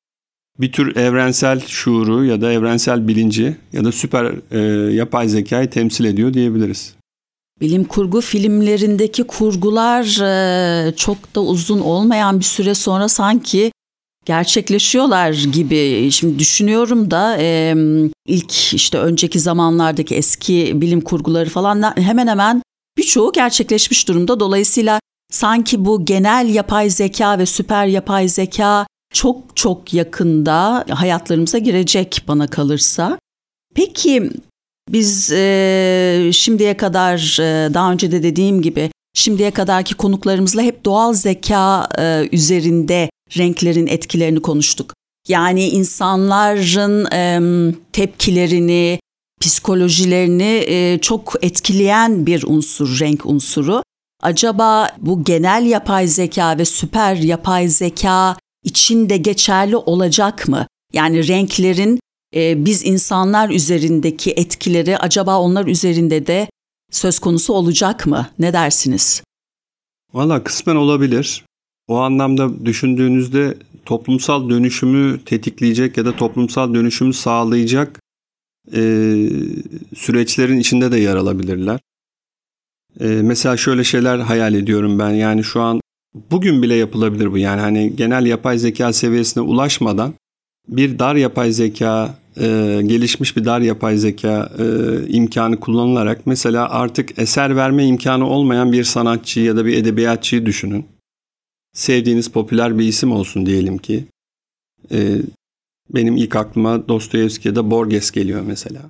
bir 0.61 0.73
tür 0.73 0.97
evrensel 0.97 1.61
şuuru 1.61 2.25
ya 2.25 2.41
da 2.41 2.53
evrensel 2.53 3.09
bilinci 3.09 3.57
ya 3.73 3.85
da 3.85 3.93
süper 3.93 4.33
e, 4.51 4.93
yapay 4.95 5.29
zekayı 5.29 5.71
temsil 5.71 6.05
ediyor 6.05 6.35
diyebiliriz. 6.35 6.98
Bilim 7.61 7.85
kurgu 7.85 8.21
filmlerindeki 8.21 9.25
kurgular 9.25 10.05
e, 10.23 10.97
çok 10.97 11.35
da 11.35 11.41
uzun 11.41 11.81
olmayan 11.81 12.39
bir 12.39 12.45
süre 12.45 12.75
sonra 12.75 13.09
sanki 13.09 13.73
gerçekleşiyorlar 14.25 15.33
gibi. 15.33 16.11
Şimdi 16.13 16.39
düşünüyorum 16.39 17.11
da 17.11 17.37
ilk 18.27 18.75
işte 18.75 18.99
önceki 18.99 19.41
zamanlardaki 19.41 20.15
eski 20.15 20.73
bilim 20.81 21.01
kurguları 21.01 21.49
falan 21.49 21.97
hemen 21.97 22.27
hemen 22.27 22.63
birçoğu 22.99 23.33
gerçekleşmiş 23.33 24.09
durumda. 24.09 24.41
Dolayısıyla 24.41 25.01
sanki 25.33 25.85
bu 25.85 26.05
genel 26.05 26.49
yapay 26.55 26.91
zeka 26.91 27.39
ve 27.39 27.47
süper 27.47 27.87
yapay 27.87 28.29
zeka 28.29 28.87
çok 29.13 29.57
çok 29.57 29.95
yakında 29.95 30.85
hayatlarımıza 30.91 31.59
girecek 31.59 32.25
bana 32.29 32.47
kalırsa. 32.47 33.19
Peki 33.75 34.31
biz 34.89 35.33
e, 35.33 36.31
şimdiye 36.33 36.77
kadar 36.77 37.39
e, 37.41 37.75
daha 37.75 37.93
önce 37.93 38.13
de 38.13 38.23
dediğim 38.23 38.63
gibi 38.63 38.91
şimdiye 39.15 39.51
kadarki 39.51 39.95
konuklarımızla 39.95 40.63
hep 40.63 40.85
doğal 40.85 41.13
zeka 41.13 41.89
e, 41.99 42.29
üzerinde 42.33 43.11
renklerin 43.39 43.87
etkilerini 43.87 44.43
konuştuk. 44.43 44.95
Yani 45.29 45.69
insanların 45.69 47.07
e, 47.13 47.41
tepkilerini, 47.93 49.01
psikolojilerini 49.41 50.65
e, 50.67 50.99
çok 51.03 51.35
etkileyen 51.43 52.27
bir 52.27 52.45
unsur, 52.47 53.01
renk 53.01 53.27
unsuru. 53.27 53.83
Acaba 54.23 54.89
bu 54.99 55.25
genel 55.25 55.67
yapay 55.67 56.07
zeka 56.07 56.59
ve 56.59 56.65
süper 56.65 57.17
yapay 57.17 57.69
zeka 57.69 58.37
için 58.65 59.09
de 59.09 59.17
geçerli 59.17 59.77
olacak 59.77 60.49
mı? 60.49 60.67
Yani 60.93 61.29
renklerin 61.29 62.01
e, 62.35 62.65
biz 62.65 62.85
insanlar 62.85 63.51
üzerindeki 63.51 64.31
etkileri 64.31 64.99
acaba 64.99 65.41
onlar 65.41 65.67
üzerinde 65.67 66.27
de 66.27 66.49
söz 66.91 67.19
konusu 67.19 67.53
olacak 67.53 68.07
mı? 68.07 68.29
Ne 68.39 68.53
dersiniz? 68.53 69.23
Valla 70.15 70.45
kısmen 70.45 70.77
olabilir. 70.77 71.45
O 71.89 71.97
anlamda 71.97 72.67
düşündüğünüzde 72.67 73.59
toplumsal 73.85 74.51
dönüşümü 74.51 75.25
tetikleyecek 75.25 75.97
ya 75.97 76.05
da 76.05 76.17
toplumsal 76.17 76.75
dönüşümü 76.75 77.13
sağlayacak 77.15 78.01
e, 78.75 78.81
süreçlerin 79.97 80.59
içinde 80.59 80.93
de 80.93 80.99
yer 80.99 81.17
alabilirler. 81.17 81.81
E, 83.01 83.07
mesela 83.07 83.57
şöyle 83.57 83.85
şeyler 83.85 84.19
hayal 84.19 84.55
ediyorum 84.55 84.99
ben. 84.99 85.11
Yani 85.11 85.45
şu 85.45 85.61
an 85.61 85.81
bugün 86.31 86.63
bile 86.63 86.75
yapılabilir 86.75 87.33
bu. 87.33 87.39
Yani 87.39 87.61
hani 87.61 87.97
genel 87.97 88.27
yapay 88.27 88.59
zeka 88.59 88.93
seviyesine 88.93 89.43
ulaşmadan 89.43 90.15
bir 90.69 90.99
dar 90.99 91.17
yapay 91.17 91.53
zeka, 91.53 92.19
e, 92.37 92.81
gelişmiş 92.87 93.37
bir 93.37 93.45
dar 93.45 93.61
yapay 93.61 93.97
zeka 93.97 94.53
e, 94.59 94.65
imkanı 95.09 95.61
kullanılarak 95.61 96.27
mesela 96.27 96.71
artık 96.71 97.19
eser 97.19 97.57
verme 97.57 97.87
imkanı 97.87 98.29
olmayan 98.29 98.73
bir 98.73 98.85
sanatçı 98.85 99.41
ya 99.41 99.57
da 99.57 99.67
bir 99.67 99.77
edebiyatçıyı 99.77 100.47
düşünün. 100.47 100.87
Sevdiğiniz 101.73 102.29
popüler 102.29 102.79
bir 102.79 102.85
isim 102.85 103.13
olsun 103.13 103.47
diyelim 103.47 103.79
ki. 103.79 104.05
E, 104.93 105.19
benim 105.91 106.17
ilk 106.17 106.37
aklıma 106.37 106.89
Dostoyevski 106.89 107.49
ya 107.49 107.57
da 107.57 107.71
Borges 107.71 108.11
geliyor 108.11 108.43
mesela. 108.43 108.83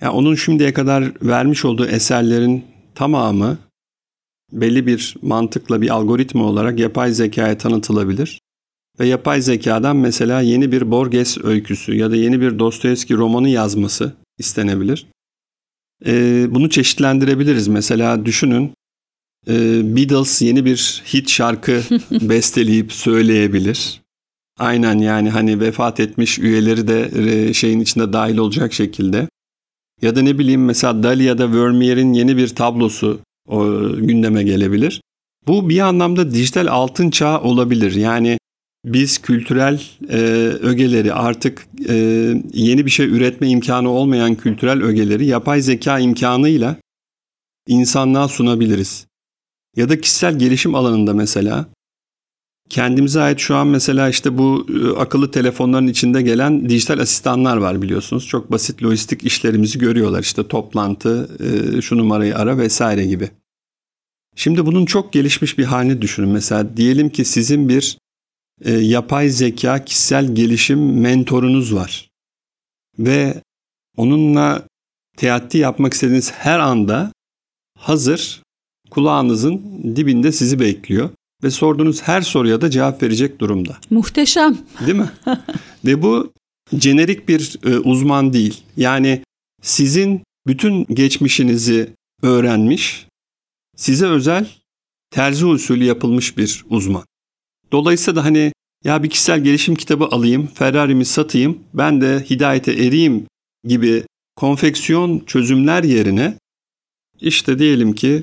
Yani 0.00 0.12
onun 0.12 0.34
şimdiye 0.34 0.72
kadar 0.72 1.12
vermiş 1.22 1.64
olduğu 1.64 1.86
eserlerin 1.86 2.64
tamamı 2.94 3.58
belli 4.52 4.86
bir 4.86 5.16
mantıkla 5.22 5.82
bir 5.82 5.90
algoritma 5.90 6.44
olarak 6.44 6.78
yapay 6.78 7.12
zekaya 7.12 7.58
tanıtılabilir 7.58 8.41
ve 9.00 9.06
yapay 9.06 9.40
zekadan 9.42 9.96
mesela 9.96 10.40
yeni 10.40 10.72
bir 10.72 10.90
Borges 10.90 11.38
öyküsü 11.44 11.94
ya 11.96 12.10
da 12.10 12.16
yeni 12.16 12.40
bir 12.40 12.58
Dostoyevski 12.58 13.14
romanı 13.14 13.48
yazması 13.48 14.12
istenebilir. 14.38 15.06
Ee, 16.06 16.46
bunu 16.50 16.70
çeşitlendirebiliriz. 16.70 17.68
Mesela 17.68 18.26
düşünün 18.26 18.72
e, 19.48 19.54
Beatles 19.96 20.42
yeni 20.42 20.64
bir 20.64 21.02
hit 21.14 21.30
şarkı 21.30 21.82
besteleyip 22.10 22.92
söyleyebilir. 22.92 24.02
Aynen 24.58 24.98
yani 24.98 25.30
hani 25.30 25.60
vefat 25.60 26.00
etmiş 26.00 26.38
üyeleri 26.38 26.88
de 26.88 27.10
e, 27.14 27.54
şeyin 27.54 27.80
içinde 27.80 28.12
dahil 28.12 28.36
olacak 28.36 28.72
şekilde. 28.72 29.28
Ya 30.02 30.16
da 30.16 30.22
ne 30.22 30.38
bileyim 30.38 30.64
mesela 30.64 31.02
Dali 31.02 31.24
ya 31.24 31.38
da 31.38 31.52
Vermeer'in 31.52 32.12
yeni 32.12 32.36
bir 32.36 32.48
tablosu 32.48 33.20
o, 33.48 33.88
gündeme 33.96 34.42
gelebilir. 34.42 35.00
Bu 35.46 35.68
bir 35.68 35.78
anlamda 35.78 36.34
dijital 36.34 36.66
altın 36.66 37.10
çağı 37.10 37.40
olabilir. 37.40 37.94
Yani 37.94 38.38
biz 38.84 39.18
kültürel 39.18 39.82
e, 40.08 40.18
ögeleri 40.62 41.12
artık 41.12 41.66
e, 41.88 41.94
yeni 42.52 42.86
bir 42.86 42.90
şey 42.90 43.06
üretme 43.06 43.48
imkanı 43.48 43.90
olmayan 43.90 44.34
kültürel 44.34 44.82
ögeleri 44.82 45.26
yapay 45.26 45.62
zeka 45.62 45.98
imkanıyla 45.98 46.76
insanlığa 47.66 48.28
sunabiliriz. 48.28 49.06
Ya 49.76 49.88
da 49.88 50.00
kişisel 50.00 50.38
gelişim 50.38 50.74
alanında 50.74 51.14
mesela 51.14 51.66
kendimize 52.68 53.20
ait 53.20 53.38
şu 53.38 53.56
an 53.56 53.66
mesela 53.66 54.08
işte 54.08 54.38
bu 54.38 54.66
e, 54.70 54.98
akıllı 54.98 55.30
telefonların 55.30 55.86
içinde 55.86 56.22
gelen 56.22 56.68
dijital 56.68 56.98
asistanlar 56.98 57.56
var 57.56 57.82
biliyorsunuz. 57.82 58.26
Çok 58.26 58.50
basit 58.50 58.82
lojistik 58.82 59.24
işlerimizi 59.24 59.78
görüyorlar 59.78 60.20
işte 60.20 60.48
toplantı, 60.48 61.28
e, 61.40 61.80
şu 61.82 61.98
numarayı 61.98 62.36
ara 62.36 62.58
vesaire 62.58 63.06
gibi. 63.06 63.30
Şimdi 64.36 64.66
bunun 64.66 64.86
çok 64.86 65.12
gelişmiş 65.12 65.58
bir 65.58 65.64
halini 65.64 66.02
düşünün. 66.02 66.28
Mesela 66.28 66.76
diyelim 66.76 67.10
ki 67.10 67.24
sizin 67.24 67.68
bir 67.68 67.98
e, 68.64 68.72
yapay 68.72 69.28
zeka 69.28 69.84
kişisel 69.84 70.34
gelişim 70.34 71.00
mentorunuz 71.00 71.74
var. 71.74 72.10
Ve 72.98 73.42
onunla 73.96 74.66
teatti 75.16 75.58
yapmak 75.58 75.92
istediğiniz 75.92 76.32
her 76.32 76.58
anda 76.58 77.12
hazır 77.78 78.42
kulağınızın 78.90 79.62
dibinde 79.96 80.32
sizi 80.32 80.60
bekliyor 80.60 81.10
ve 81.42 81.50
sorduğunuz 81.50 82.02
her 82.02 82.20
soruya 82.22 82.60
da 82.60 82.70
cevap 82.70 83.02
verecek 83.02 83.40
durumda. 83.40 83.78
Muhteşem. 83.90 84.58
Değil 84.86 84.98
mi? 84.98 85.10
ve 85.84 86.02
bu 86.02 86.32
jenerik 86.72 87.28
bir 87.28 87.58
e, 87.64 87.78
uzman 87.78 88.32
değil. 88.32 88.62
Yani 88.76 89.22
sizin 89.62 90.22
bütün 90.46 90.84
geçmişinizi 90.84 91.90
öğrenmiş, 92.22 93.06
size 93.76 94.06
özel 94.06 94.48
terzi 95.10 95.46
usulü 95.46 95.84
yapılmış 95.84 96.36
bir 96.36 96.64
uzman. 96.70 97.04
Dolayısıyla 97.72 98.16
da 98.16 98.24
hani 98.24 98.51
ya 98.84 99.02
bir 99.02 99.10
kişisel 99.10 99.44
gelişim 99.44 99.74
kitabı 99.74 100.04
alayım, 100.04 100.48
Ferrari'mi 100.54 101.04
satayım, 101.04 101.58
ben 101.74 102.00
de 102.00 102.24
hidayete 102.30 102.72
ereyim 102.72 103.26
gibi 103.64 104.02
konfeksiyon 104.36 105.22
çözümler 105.26 105.82
yerine 105.82 106.34
işte 107.20 107.58
diyelim 107.58 107.92
ki 107.92 108.22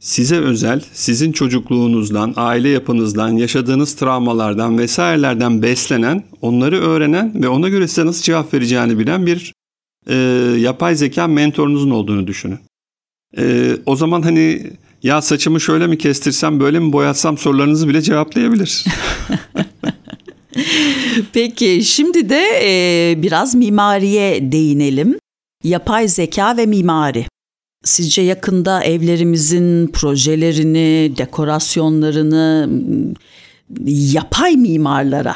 size 0.00 0.36
özel, 0.36 0.82
sizin 0.92 1.32
çocukluğunuzdan, 1.32 2.32
aile 2.36 2.68
yapınızdan, 2.68 3.28
yaşadığınız 3.28 3.96
travmalardan 3.96 4.78
vesairelerden 4.78 5.62
beslenen, 5.62 6.24
onları 6.40 6.80
öğrenen 6.80 7.42
ve 7.42 7.48
ona 7.48 7.68
göre 7.68 7.88
size 7.88 8.06
nasıl 8.06 8.22
cevap 8.22 8.54
vereceğini 8.54 8.98
bilen 8.98 9.26
bir 9.26 9.52
e, 10.06 10.14
yapay 10.58 10.94
zeka 10.94 11.26
mentorunuzun 11.26 11.90
olduğunu 11.90 12.26
düşünün. 12.26 12.58
E, 13.38 13.76
o 13.86 13.96
zaman 13.96 14.22
hani 14.22 14.72
ya 15.02 15.22
saçımı 15.22 15.60
şöyle 15.60 15.86
mi 15.86 15.98
kestirsem 15.98 16.60
böyle 16.60 16.78
mi 16.78 16.92
boyatsam 16.92 17.38
sorularınızı 17.38 17.88
bile 17.88 18.02
cevaplayabilir. 18.02 18.84
Peki 21.32 21.84
şimdi 21.84 22.28
de 22.28 22.42
e, 22.62 23.22
biraz 23.22 23.54
mimariye 23.54 24.52
değinelim. 24.52 25.18
Yapay 25.64 26.08
zeka 26.08 26.56
ve 26.56 26.66
mimari. 26.66 27.26
Sizce 27.84 28.22
yakında 28.22 28.84
evlerimizin 28.84 29.86
projelerini, 29.86 31.12
dekorasyonlarını 31.16 32.68
yapay 33.86 34.56
mimarlara 34.56 35.34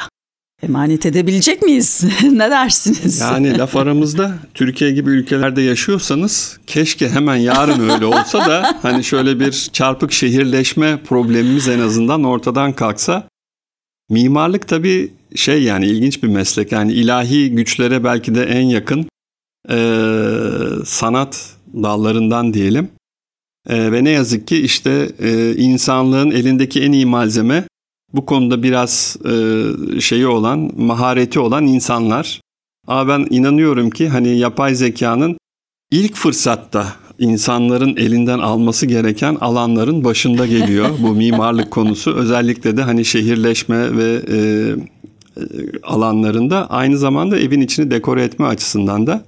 emanet 0.63 1.05
edebilecek 1.05 1.61
miyiz? 1.61 2.03
ne 2.31 2.51
dersiniz? 2.51 3.19
Yani 3.19 3.57
laf 3.57 3.75
aramızda 3.75 4.35
Türkiye 4.53 4.91
gibi 4.91 5.09
ülkelerde 5.09 5.61
yaşıyorsanız 5.61 6.59
keşke 6.67 7.09
hemen 7.09 7.35
yarın 7.35 7.89
öyle 7.89 8.05
olsa 8.05 8.39
da 8.39 8.79
hani 8.81 9.03
şöyle 9.03 9.39
bir 9.39 9.69
çarpık 9.73 10.11
şehirleşme 10.11 10.97
problemimiz 11.03 11.67
en 11.67 11.79
azından 11.79 12.23
ortadan 12.23 12.73
kalksa. 12.73 13.27
Mimarlık 14.09 14.67
tabii 14.67 15.13
şey 15.35 15.63
yani 15.63 15.85
ilginç 15.85 16.23
bir 16.23 16.27
meslek. 16.27 16.71
Yani 16.71 16.93
ilahi 16.93 17.51
güçlere 17.51 18.03
belki 18.03 18.35
de 18.35 18.43
en 18.43 18.61
yakın 18.61 19.09
e, 19.69 19.77
sanat 20.85 21.55
dallarından 21.73 22.53
diyelim. 22.53 22.89
E, 23.69 23.91
ve 23.91 24.03
ne 24.03 24.09
yazık 24.09 24.47
ki 24.47 24.57
işte 24.57 25.09
e, 25.19 25.55
insanlığın 25.55 26.31
elindeki 26.31 26.83
en 26.83 26.91
iyi 26.91 27.05
malzeme 27.05 27.63
bu 28.13 28.25
konuda 28.25 28.63
biraz 28.63 29.17
e, 29.25 30.01
şeyi 30.01 30.27
olan, 30.27 30.71
mahareti 30.77 31.39
olan 31.39 31.67
insanlar. 31.67 32.41
Ama 32.87 33.07
ben 33.07 33.27
inanıyorum 33.29 33.89
ki 33.89 34.09
hani 34.09 34.37
yapay 34.37 34.75
zekanın 34.75 35.37
ilk 35.91 36.15
fırsatta 36.15 36.95
insanların 37.19 37.95
elinden 37.97 38.39
alması 38.39 38.85
gereken 38.85 39.35
alanların 39.35 40.03
başında 40.03 40.47
geliyor 40.47 40.89
bu 40.99 41.15
mimarlık 41.15 41.71
konusu. 41.71 42.15
Özellikle 42.15 42.77
de 42.77 42.81
hani 42.81 43.05
şehirleşme 43.05 43.97
ve 43.97 44.21
e, 44.31 44.37
e, 44.37 45.43
alanlarında 45.83 46.69
aynı 46.69 46.97
zamanda 46.97 47.39
evin 47.39 47.61
içini 47.61 47.91
dekore 47.91 48.23
etme 48.23 48.45
açısından 48.45 49.07
da. 49.07 49.23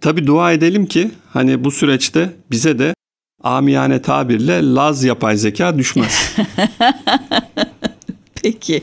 Tabi 0.00 0.26
dua 0.26 0.52
edelim 0.52 0.86
ki 0.86 1.10
hani 1.28 1.64
bu 1.64 1.70
süreçte 1.70 2.30
bize 2.50 2.78
de 2.78 2.94
amiyane 3.42 4.02
tabirle 4.02 4.74
Laz 4.74 5.04
yapay 5.04 5.36
zeka 5.36 5.78
düşmez. 5.78 6.36
Peki. 8.42 8.82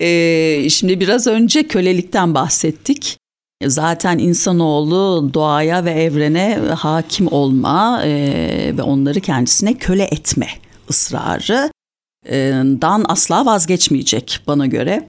Ee, 0.00 0.66
şimdi 0.70 1.00
biraz 1.00 1.26
önce 1.26 1.68
kölelikten 1.68 2.34
bahsettik. 2.34 3.18
Zaten 3.64 4.18
insanoğlu 4.18 5.30
doğaya 5.34 5.84
ve 5.84 5.90
evrene 5.90 6.58
hakim 6.76 7.32
olma 7.32 8.02
e, 8.04 8.10
ve 8.76 8.82
onları 8.82 9.20
kendisine 9.20 9.74
köle 9.74 10.04
etme 10.04 10.48
ısrarı 10.90 11.70
e, 12.28 12.36
dan 12.82 13.04
asla 13.08 13.46
vazgeçmeyecek 13.46 14.40
bana 14.46 14.66
göre. 14.66 15.08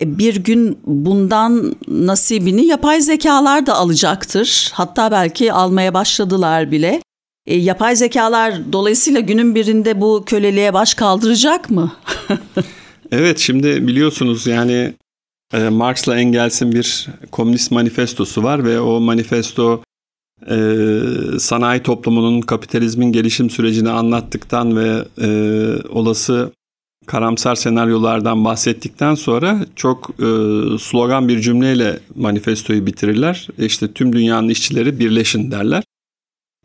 E, 0.00 0.18
bir 0.18 0.36
gün 0.36 0.78
bundan 0.86 1.76
nasibini 1.88 2.66
yapay 2.66 3.00
zekalar 3.00 3.66
da 3.66 3.74
alacaktır. 3.74 4.70
Hatta 4.74 5.10
belki 5.10 5.52
almaya 5.52 5.94
başladılar 5.94 6.70
bile. 6.70 7.02
E, 7.46 7.56
yapay 7.56 7.96
zekalar 7.96 8.72
dolayısıyla 8.72 9.20
günün 9.20 9.54
birinde 9.54 10.00
bu 10.00 10.22
köleliğe 10.26 10.74
baş 10.74 10.94
kaldıracak 10.94 11.70
mı? 11.70 11.92
evet 13.10 13.38
şimdi 13.38 13.86
biliyorsunuz 13.86 14.46
yani 14.46 14.94
e, 15.52 15.68
Marx'la 15.68 16.18
Engels'in 16.18 16.72
bir 16.72 17.08
komünist 17.32 17.70
manifestosu 17.70 18.42
var 18.42 18.64
ve 18.64 18.80
o 18.80 19.00
manifesto 19.00 19.82
e, 20.50 20.56
sanayi 21.38 21.82
toplumunun 21.82 22.40
kapitalizmin 22.40 23.12
gelişim 23.12 23.50
sürecini 23.50 23.90
anlattıktan 23.90 24.76
ve 24.76 25.04
e, 25.20 25.28
olası 25.88 26.52
karamsar 27.06 27.54
senaryolardan 27.54 28.44
bahsettikten 28.44 29.14
sonra 29.14 29.66
çok 29.76 30.10
e, 30.10 30.28
slogan 30.78 31.28
bir 31.28 31.40
cümleyle 31.40 31.98
manifestoyu 32.14 32.86
bitirirler. 32.86 33.48
İşte 33.58 33.92
tüm 33.92 34.12
dünyanın 34.12 34.48
işçileri 34.48 34.98
birleşin 34.98 35.50
derler. 35.50 35.82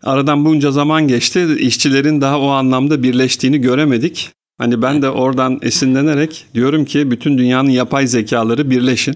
Aradan 0.04 0.46
bunca 0.46 0.72
zaman 0.72 1.08
geçti. 1.08 1.58
İşçilerin 1.60 2.22
daha 2.22 2.39
o 2.39 2.48
anlamda 2.48 3.04
birleştiğini 3.04 3.58
göremedik. 3.58 4.30
Hani 4.60 4.82
ben 4.82 5.02
de 5.02 5.10
oradan 5.10 5.60
esinlenerek 5.62 6.45
diyorum 6.54 6.86
ki 6.86 7.12
bütün 7.12 7.38
dünyanın 7.38 7.69
yapay 7.69 8.08
zekaları 8.08 8.69
birleşin. 8.69 9.15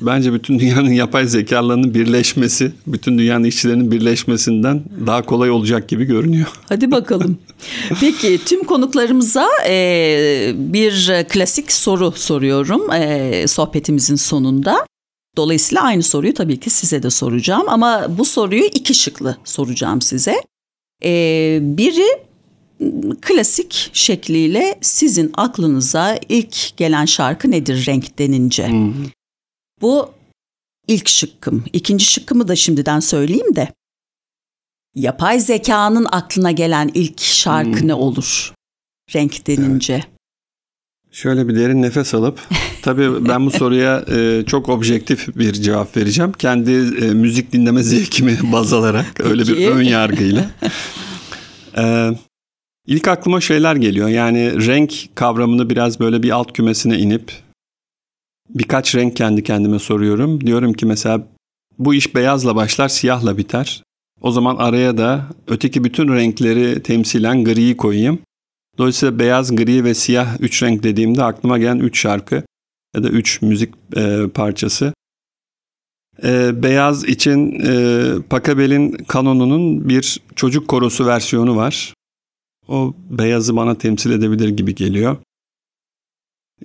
Bence 0.00 0.32
bütün 0.32 0.58
dünyanın 0.58 0.90
yapay 1.02 1.26
zekalarının 1.26 1.94
birleşmesi, 1.94 2.72
bütün 2.86 3.18
dünyanın 3.18 3.44
işçilerinin 3.44 3.90
birleşmesinden 3.90 4.82
daha 5.06 5.22
kolay 5.22 5.50
olacak 5.50 5.88
gibi 5.88 6.04
görünüyor. 6.04 6.46
Hadi 6.68 6.90
bakalım. 6.90 7.38
Peki 8.00 8.40
tüm 8.44 8.64
konuklarımıza 8.64 9.48
e, 9.68 10.52
bir 10.56 11.24
klasik 11.28 11.72
soru 11.72 12.12
soruyorum 12.12 12.92
e, 12.92 13.44
sohbetimizin 13.48 14.16
sonunda. 14.16 14.86
Dolayısıyla 15.36 15.82
aynı 15.82 16.02
soruyu 16.02 16.34
tabii 16.34 16.60
ki 16.60 16.70
size 16.70 17.02
de 17.02 17.10
soracağım 17.10 17.68
ama 17.68 18.06
bu 18.18 18.24
soruyu 18.24 18.64
iki 18.64 18.94
şıklı 18.94 19.36
soracağım 19.44 20.02
size. 20.02 20.34
Ee, 21.04 21.58
biri 21.62 22.31
klasik 23.20 23.90
şekliyle 23.92 24.78
sizin 24.80 25.30
aklınıza 25.34 26.18
ilk 26.28 26.76
gelen 26.76 27.04
şarkı 27.04 27.50
nedir 27.50 27.86
renk 27.86 28.18
denince? 28.18 28.68
Hmm. 28.68 28.94
Bu 29.80 30.10
ilk 30.88 31.08
şıkkım. 31.08 31.64
İkinci 31.72 32.04
şıkkımı 32.04 32.48
da 32.48 32.56
şimdiden 32.56 33.00
söyleyeyim 33.00 33.56
de. 33.56 33.72
Yapay 34.94 35.40
zekanın 35.40 36.06
aklına 36.12 36.50
gelen 36.50 36.90
ilk 36.94 37.20
şarkı 37.20 37.80
hmm. 37.80 37.88
ne 37.88 37.94
olur? 37.94 38.54
Renk 39.14 39.46
denince. 39.46 39.92
Evet. 39.92 40.06
Şöyle 41.12 41.48
bir 41.48 41.56
derin 41.56 41.82
nefes 41.82 42.14
alıp 42.14 42.40
tabii 42.82 43.28
ben 43.28 43.46
bu 43.46 43.50
soruya 43.50 44.04
e, 44.12 44.44
çok 44.46 44.68
objektif 44.68 45.36
bir 45.36 45.52
cevap 45.52 45.96
vereceğim. 45.96 46.32
Kendi 46.32 46.70
e, 46.70 47.14
müzik 47.14 47.52
dinleme 47.52 47.82
zevkimi 47.82 48.38
baz 48.52 48.72
alarak 48.72 49.20
öyle 49.20 49.42
bir 49.42 49.66
ön 49.66 49.82
yargıyla. 49.82 50.50
E, 51.78 52.10
ilk 52.86 53.08
aklıma 53.08 53.40
şeyler 53.40 53.76
geliyor. 53.76 54.08
Yani 54.08 54.66
renk 54.66 55.08
kavramını 55.14 55.70
biraz 55.70 56.00
böyle 56.00 56.22
bir 56.22 56.30
alt 56.30 56.52
kümesine 56.52 56.98
inip 56.98 57.32
birkaç 58.50 58.94
renk 58.94 59.16
kendi 59.16 59.42
kendime 59.42 59.78
soruyorum. 59.78 60.46
Diyorum 60.46 60.72
ki 60.72 60.86
mesela 60.86 61.26
bu 61.78 61.94
iş 61.94 62.14
beyazla 62.14 62.56
başlar, 62.56 62.88
siyahla 62.88 63.38
biter. 63.38 63.82
O 64.20 64.30
zaman 64.30 64.56
araya 64.56 64.98
da 64.98 65.26
öteki 65.46 65.84
bütün 65.84 66.08
renkleri 66.08 66.82
temsilen 66.82 67.44
griyi 67.44 67.76
koyayım. 67.76 68.18
Dolayısıyla 68.78 69.18
beyaz, 69.18 69.56
gri 69.56 69.84
ve 69.84 69.94
siyah 69.94 70.40
üç 70.40 70.62
renk 70.62 70.82
dediğimde 70.82 71.24
aklıma 71.24 71.58
gelen 71.58 71.78
üç 71.78 71.98
şarkı 71.98 72.42
ya 72.96 73.02
da 73.02 73.08
üç 73.08 73.42
müzik 73.42 73.74
e, 73.96 74.28
parçası. 74.34 74.94
E, 76.24 76.62
beyaz 76.62 77.04
için 77.04 77.60
e, 77.60 78.04
Pachelbel'in 78.30 78.92
kanonunun 78.92 79.88
bir 79.88 80.20
çocuk 80.36 80.68
korosu 80.68 81.06
versiyonu 81.06 81.56
var. 81.56 81.94
O 82.68 82.94
beyazı 83.10 83.56
bana 83.56 83.78
temsil 83.78 84.10
edebilir 84.10 84.48
gibi 84.48 84.74
geliyor. 84.74 85.16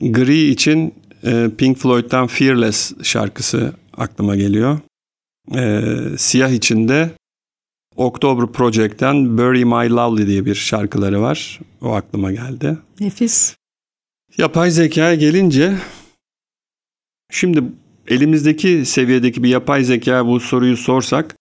Gri 0.01 0.49
için 0.49 0.93
e, 1.23 1.49
Pink 1.57 1.77
Floyd'dan 1.77 2.27
Fearless 2.27 2.93
şarkısı 3.03 3.73
aklıma 3.97 4.35
geliyor. 4.35 4.79
E, 5.55 5.83
siyah 6.17 6.51
için 6.51 6.87
de 6.87 7.11
October 7.95 8.47
Project'ten 8.47 9.37
Bury 9.37 9.65
My 9.65 9.89
Lovely 9.89 10.27
diye 10.27 10.45
bir 10.45 10.55
şarkıları 10.55 11.21
var. 11.21 11.59
O 11.81 11.91
aklıma 11.91 12.31
geldi. 12.31 12.77
Nefis. 12.99 13.55
Yapay 14.37 14.71
zekaya 14.71 15.15
gelince 15.15 15.77
şimdi 17.31 17.63
elimizdeki 18.07 18.85
seviyedeki 18.85 19.43
bir 19.43 19.49
yapay 19.49 19.83
zeka 19.83 20.27
bu 20.27 20.39
soruyu 20.39 20.77
sorsak 20.77 21.35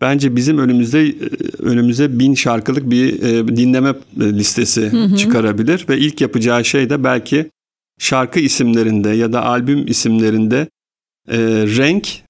bence 0.00 0.36
bizim 0.36 0.58
önümüzde 0.58 1.14
önümüze 1.58 2.18
bin 2.18 2.34
şarkılık 2.34 2.90
bir 2.90 3.22
e, 3.22 3.56
dinleme 3.56 3.94
listesi 4.18 4.92
hı 4.92 5.04
hı. 5.04 5.16
çıkarabilir 5.16 5.86
ve 5.88 5.98
ilk 5.98 6.20
yapacağı 6.20 6.64
şey 6.64 6.90
de 6.90 7.04
belki 7.04 7.50
şarkı 7.98 8.40
isimlerinde 8.40 9.08
ya 9.08 9.32
da 9.32 9.44
albüm 9.44 9.86
isimlerinde 9.86 10.68
e, 11.28 11.38
renk 11.76 12.22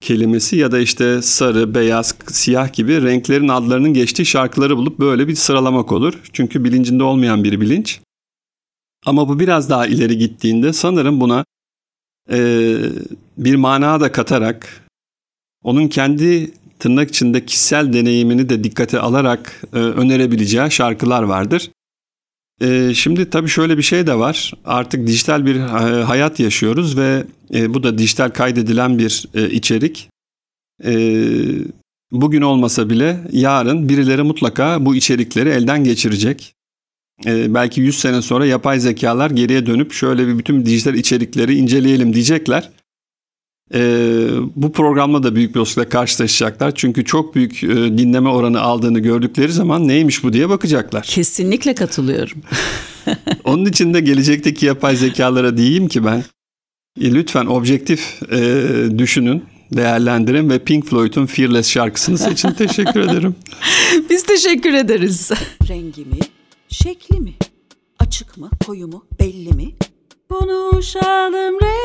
kelimesi 0.00 0.56
ya 0.56 0.72
da 0.72 0.78
işte 0.78 1.22
sarı, 1.22 1.74
beyaz, 1.74 2.14
siyah 2.26 2.72
gibi 2.72 3.02
renklerin 3.02 3.48
adlarının 3.48 3.94
geçtiği 3.94 4.26
şarkıları 4.26 4.76
bulup 4.76 4.98
böyle 4.98 5.28
bir 5.28 5.34
sıralamak 5.34 5.92
olur. 5.92 6.20
Çünkü 6.32 6.64
bilincinde 6.64 7.02
olmayan 7.02 7.44
bir 7.44 7.60
bilinç. 7.60 8.00
Ama 9.06 9.28
bu 9.28 9.40
biraz 9.40 9.70
daha 9.70 9.86
ileri 9.86 10.18
gittiğinde 10.18 10.72
sanırım 10.72 11.20
buna 11.20 11.44
e, 12.30 12.76
bir 13.38 13.54
mana 13.54 14.00
da 14.00 14.12
katarak 14.12 14.86
onun 15.62 15.88
kendi 15.88 16.50
tırnak 16.84 17.08
içinde 17.08 17.46
kişisel 17.46 17.92
deneyimini 17.92 18.48
de 18.48 18.64
dikkate 18.64 18.98
alarak 18.98 19.62
e, 19.72 19.76
önerebileceği 19.76 20.70
şarkılar 20.70 21.22
vardır. 21.22 21.70
E, 22.60 22.94
şimdi 22.94 23.30
tabii 23.30 23.48
şöyle 23.48 23.78
bir 23.78 23.82
şey 23.82 24.06
de 24.06 24.14
var. 24.18 24.52
Artık 24.64 25.06
dijital 25.06 25.46
bir 25.46 25.56
e, 25.56 26.02
hayat 26.02 26.40
yaşıyoruz 26.40 26.96
ve 26.98 27.24
e, 27.54 27.74
bu 27.74 27.82
da 27.82 27.98
dijital 27.98 28.30
kaydedilen 28.30 28.98
bir 28.98 29.24
e, 29.34 29.50
içerik. 29.50 30.08
e, 30.84 30.94
bugün 32.12 32.42
olmasa 32.42 32.90
bile 32.90 33.20
yarın 33.32 33.88
birileri 33.88 34.22
mutlaka 34.22 34.86
bu 34.86 34.96
içerikleri 34.96 35.48
elden 35.48 35.84
geçirecek. 35.84 36.54
E, 37.26 37.54
belki 37.54 37.80
100 37.80 37.98
sene 37.98 38.22
sonra 38.22 38.46
yapay 38.46 38.80
zekalar 38.80 39.30
geriye 39.30 39.66
dönüp 39.66 39.92
şöyle 39.92 40.28
bir 40.28 40.38
bütün 40.38 40.66
dijital 40.66 40.94
içerikleri 40.94 41.54
inceleyelim 41.54 42.14
diyecekler. 42.14 42.70
E, 43.74 43.80
bu 44.56 44.72
programla 44.72 45.22
da 45.22 45.34
büyük 45.34 45.54
bir 45.54 45.60
olasılıkla 45.60 45.88
karşılaşacaklar. 45.88 46.74
Çünkü 46.74 47.04
çok 47.04 47.34
büyük 47.34 47.64
e, 47.64 47.68
dinleme 47.68 48.28
oranı 48.28 48.60
aldığını 48.60 48.98
gördükleri 48.98 49.52
zaman 49.52 49.88
neymiş 49.88 50.24
bu 50.24 50.32
diye 50.32 50.48
bakacaklar. 50.48 51.02
Kesinlikle 51.02 51.74
katılıyorum. 51.74 52.38
Onun 53.44 53.64
için 53.64 53.94
de 53.94 54.00
gelecekteki 54.00 54.66
yapay 54.66 54.96
zekalara 54.96 55.56
diyeyim 55.56 55.88
ki 55.88 56.04
ben 56.04 56.24
e, 57.00 57.14
lütfen 57.14 57.46
objektif 57.46 58.22
e, 58.32 58.38
düşünün, 58.98 59.44
değerlendirin 59.72 60.50
ve 60.50 60.58
Pink 60.58 60.86
Floyd'un 60.86 61.26
Fearless 61.26 61.68
şarkısını 61.68 62.18
seçin. 62.18 62.50
Teşekkür 62.58 63.00
ederim. 63.00 63.34
Biz 64.10 64.22
teşekkür 64.22 64.74
ederiz. 64.74 65.30
Rengi 65.68 66.04
mi, 66.04 66.18
şekli 66.68 67.20
mi, 67.20 67.34
açık 67.98 68.36
mı, 68.36 68.50
koyu 68.66 68.86
mu, 68.86 69.04
belli 69.20 69.52
mi? 69.52 69.74
Konuşalım 70.28 71.54
rengi. 71.62 71.84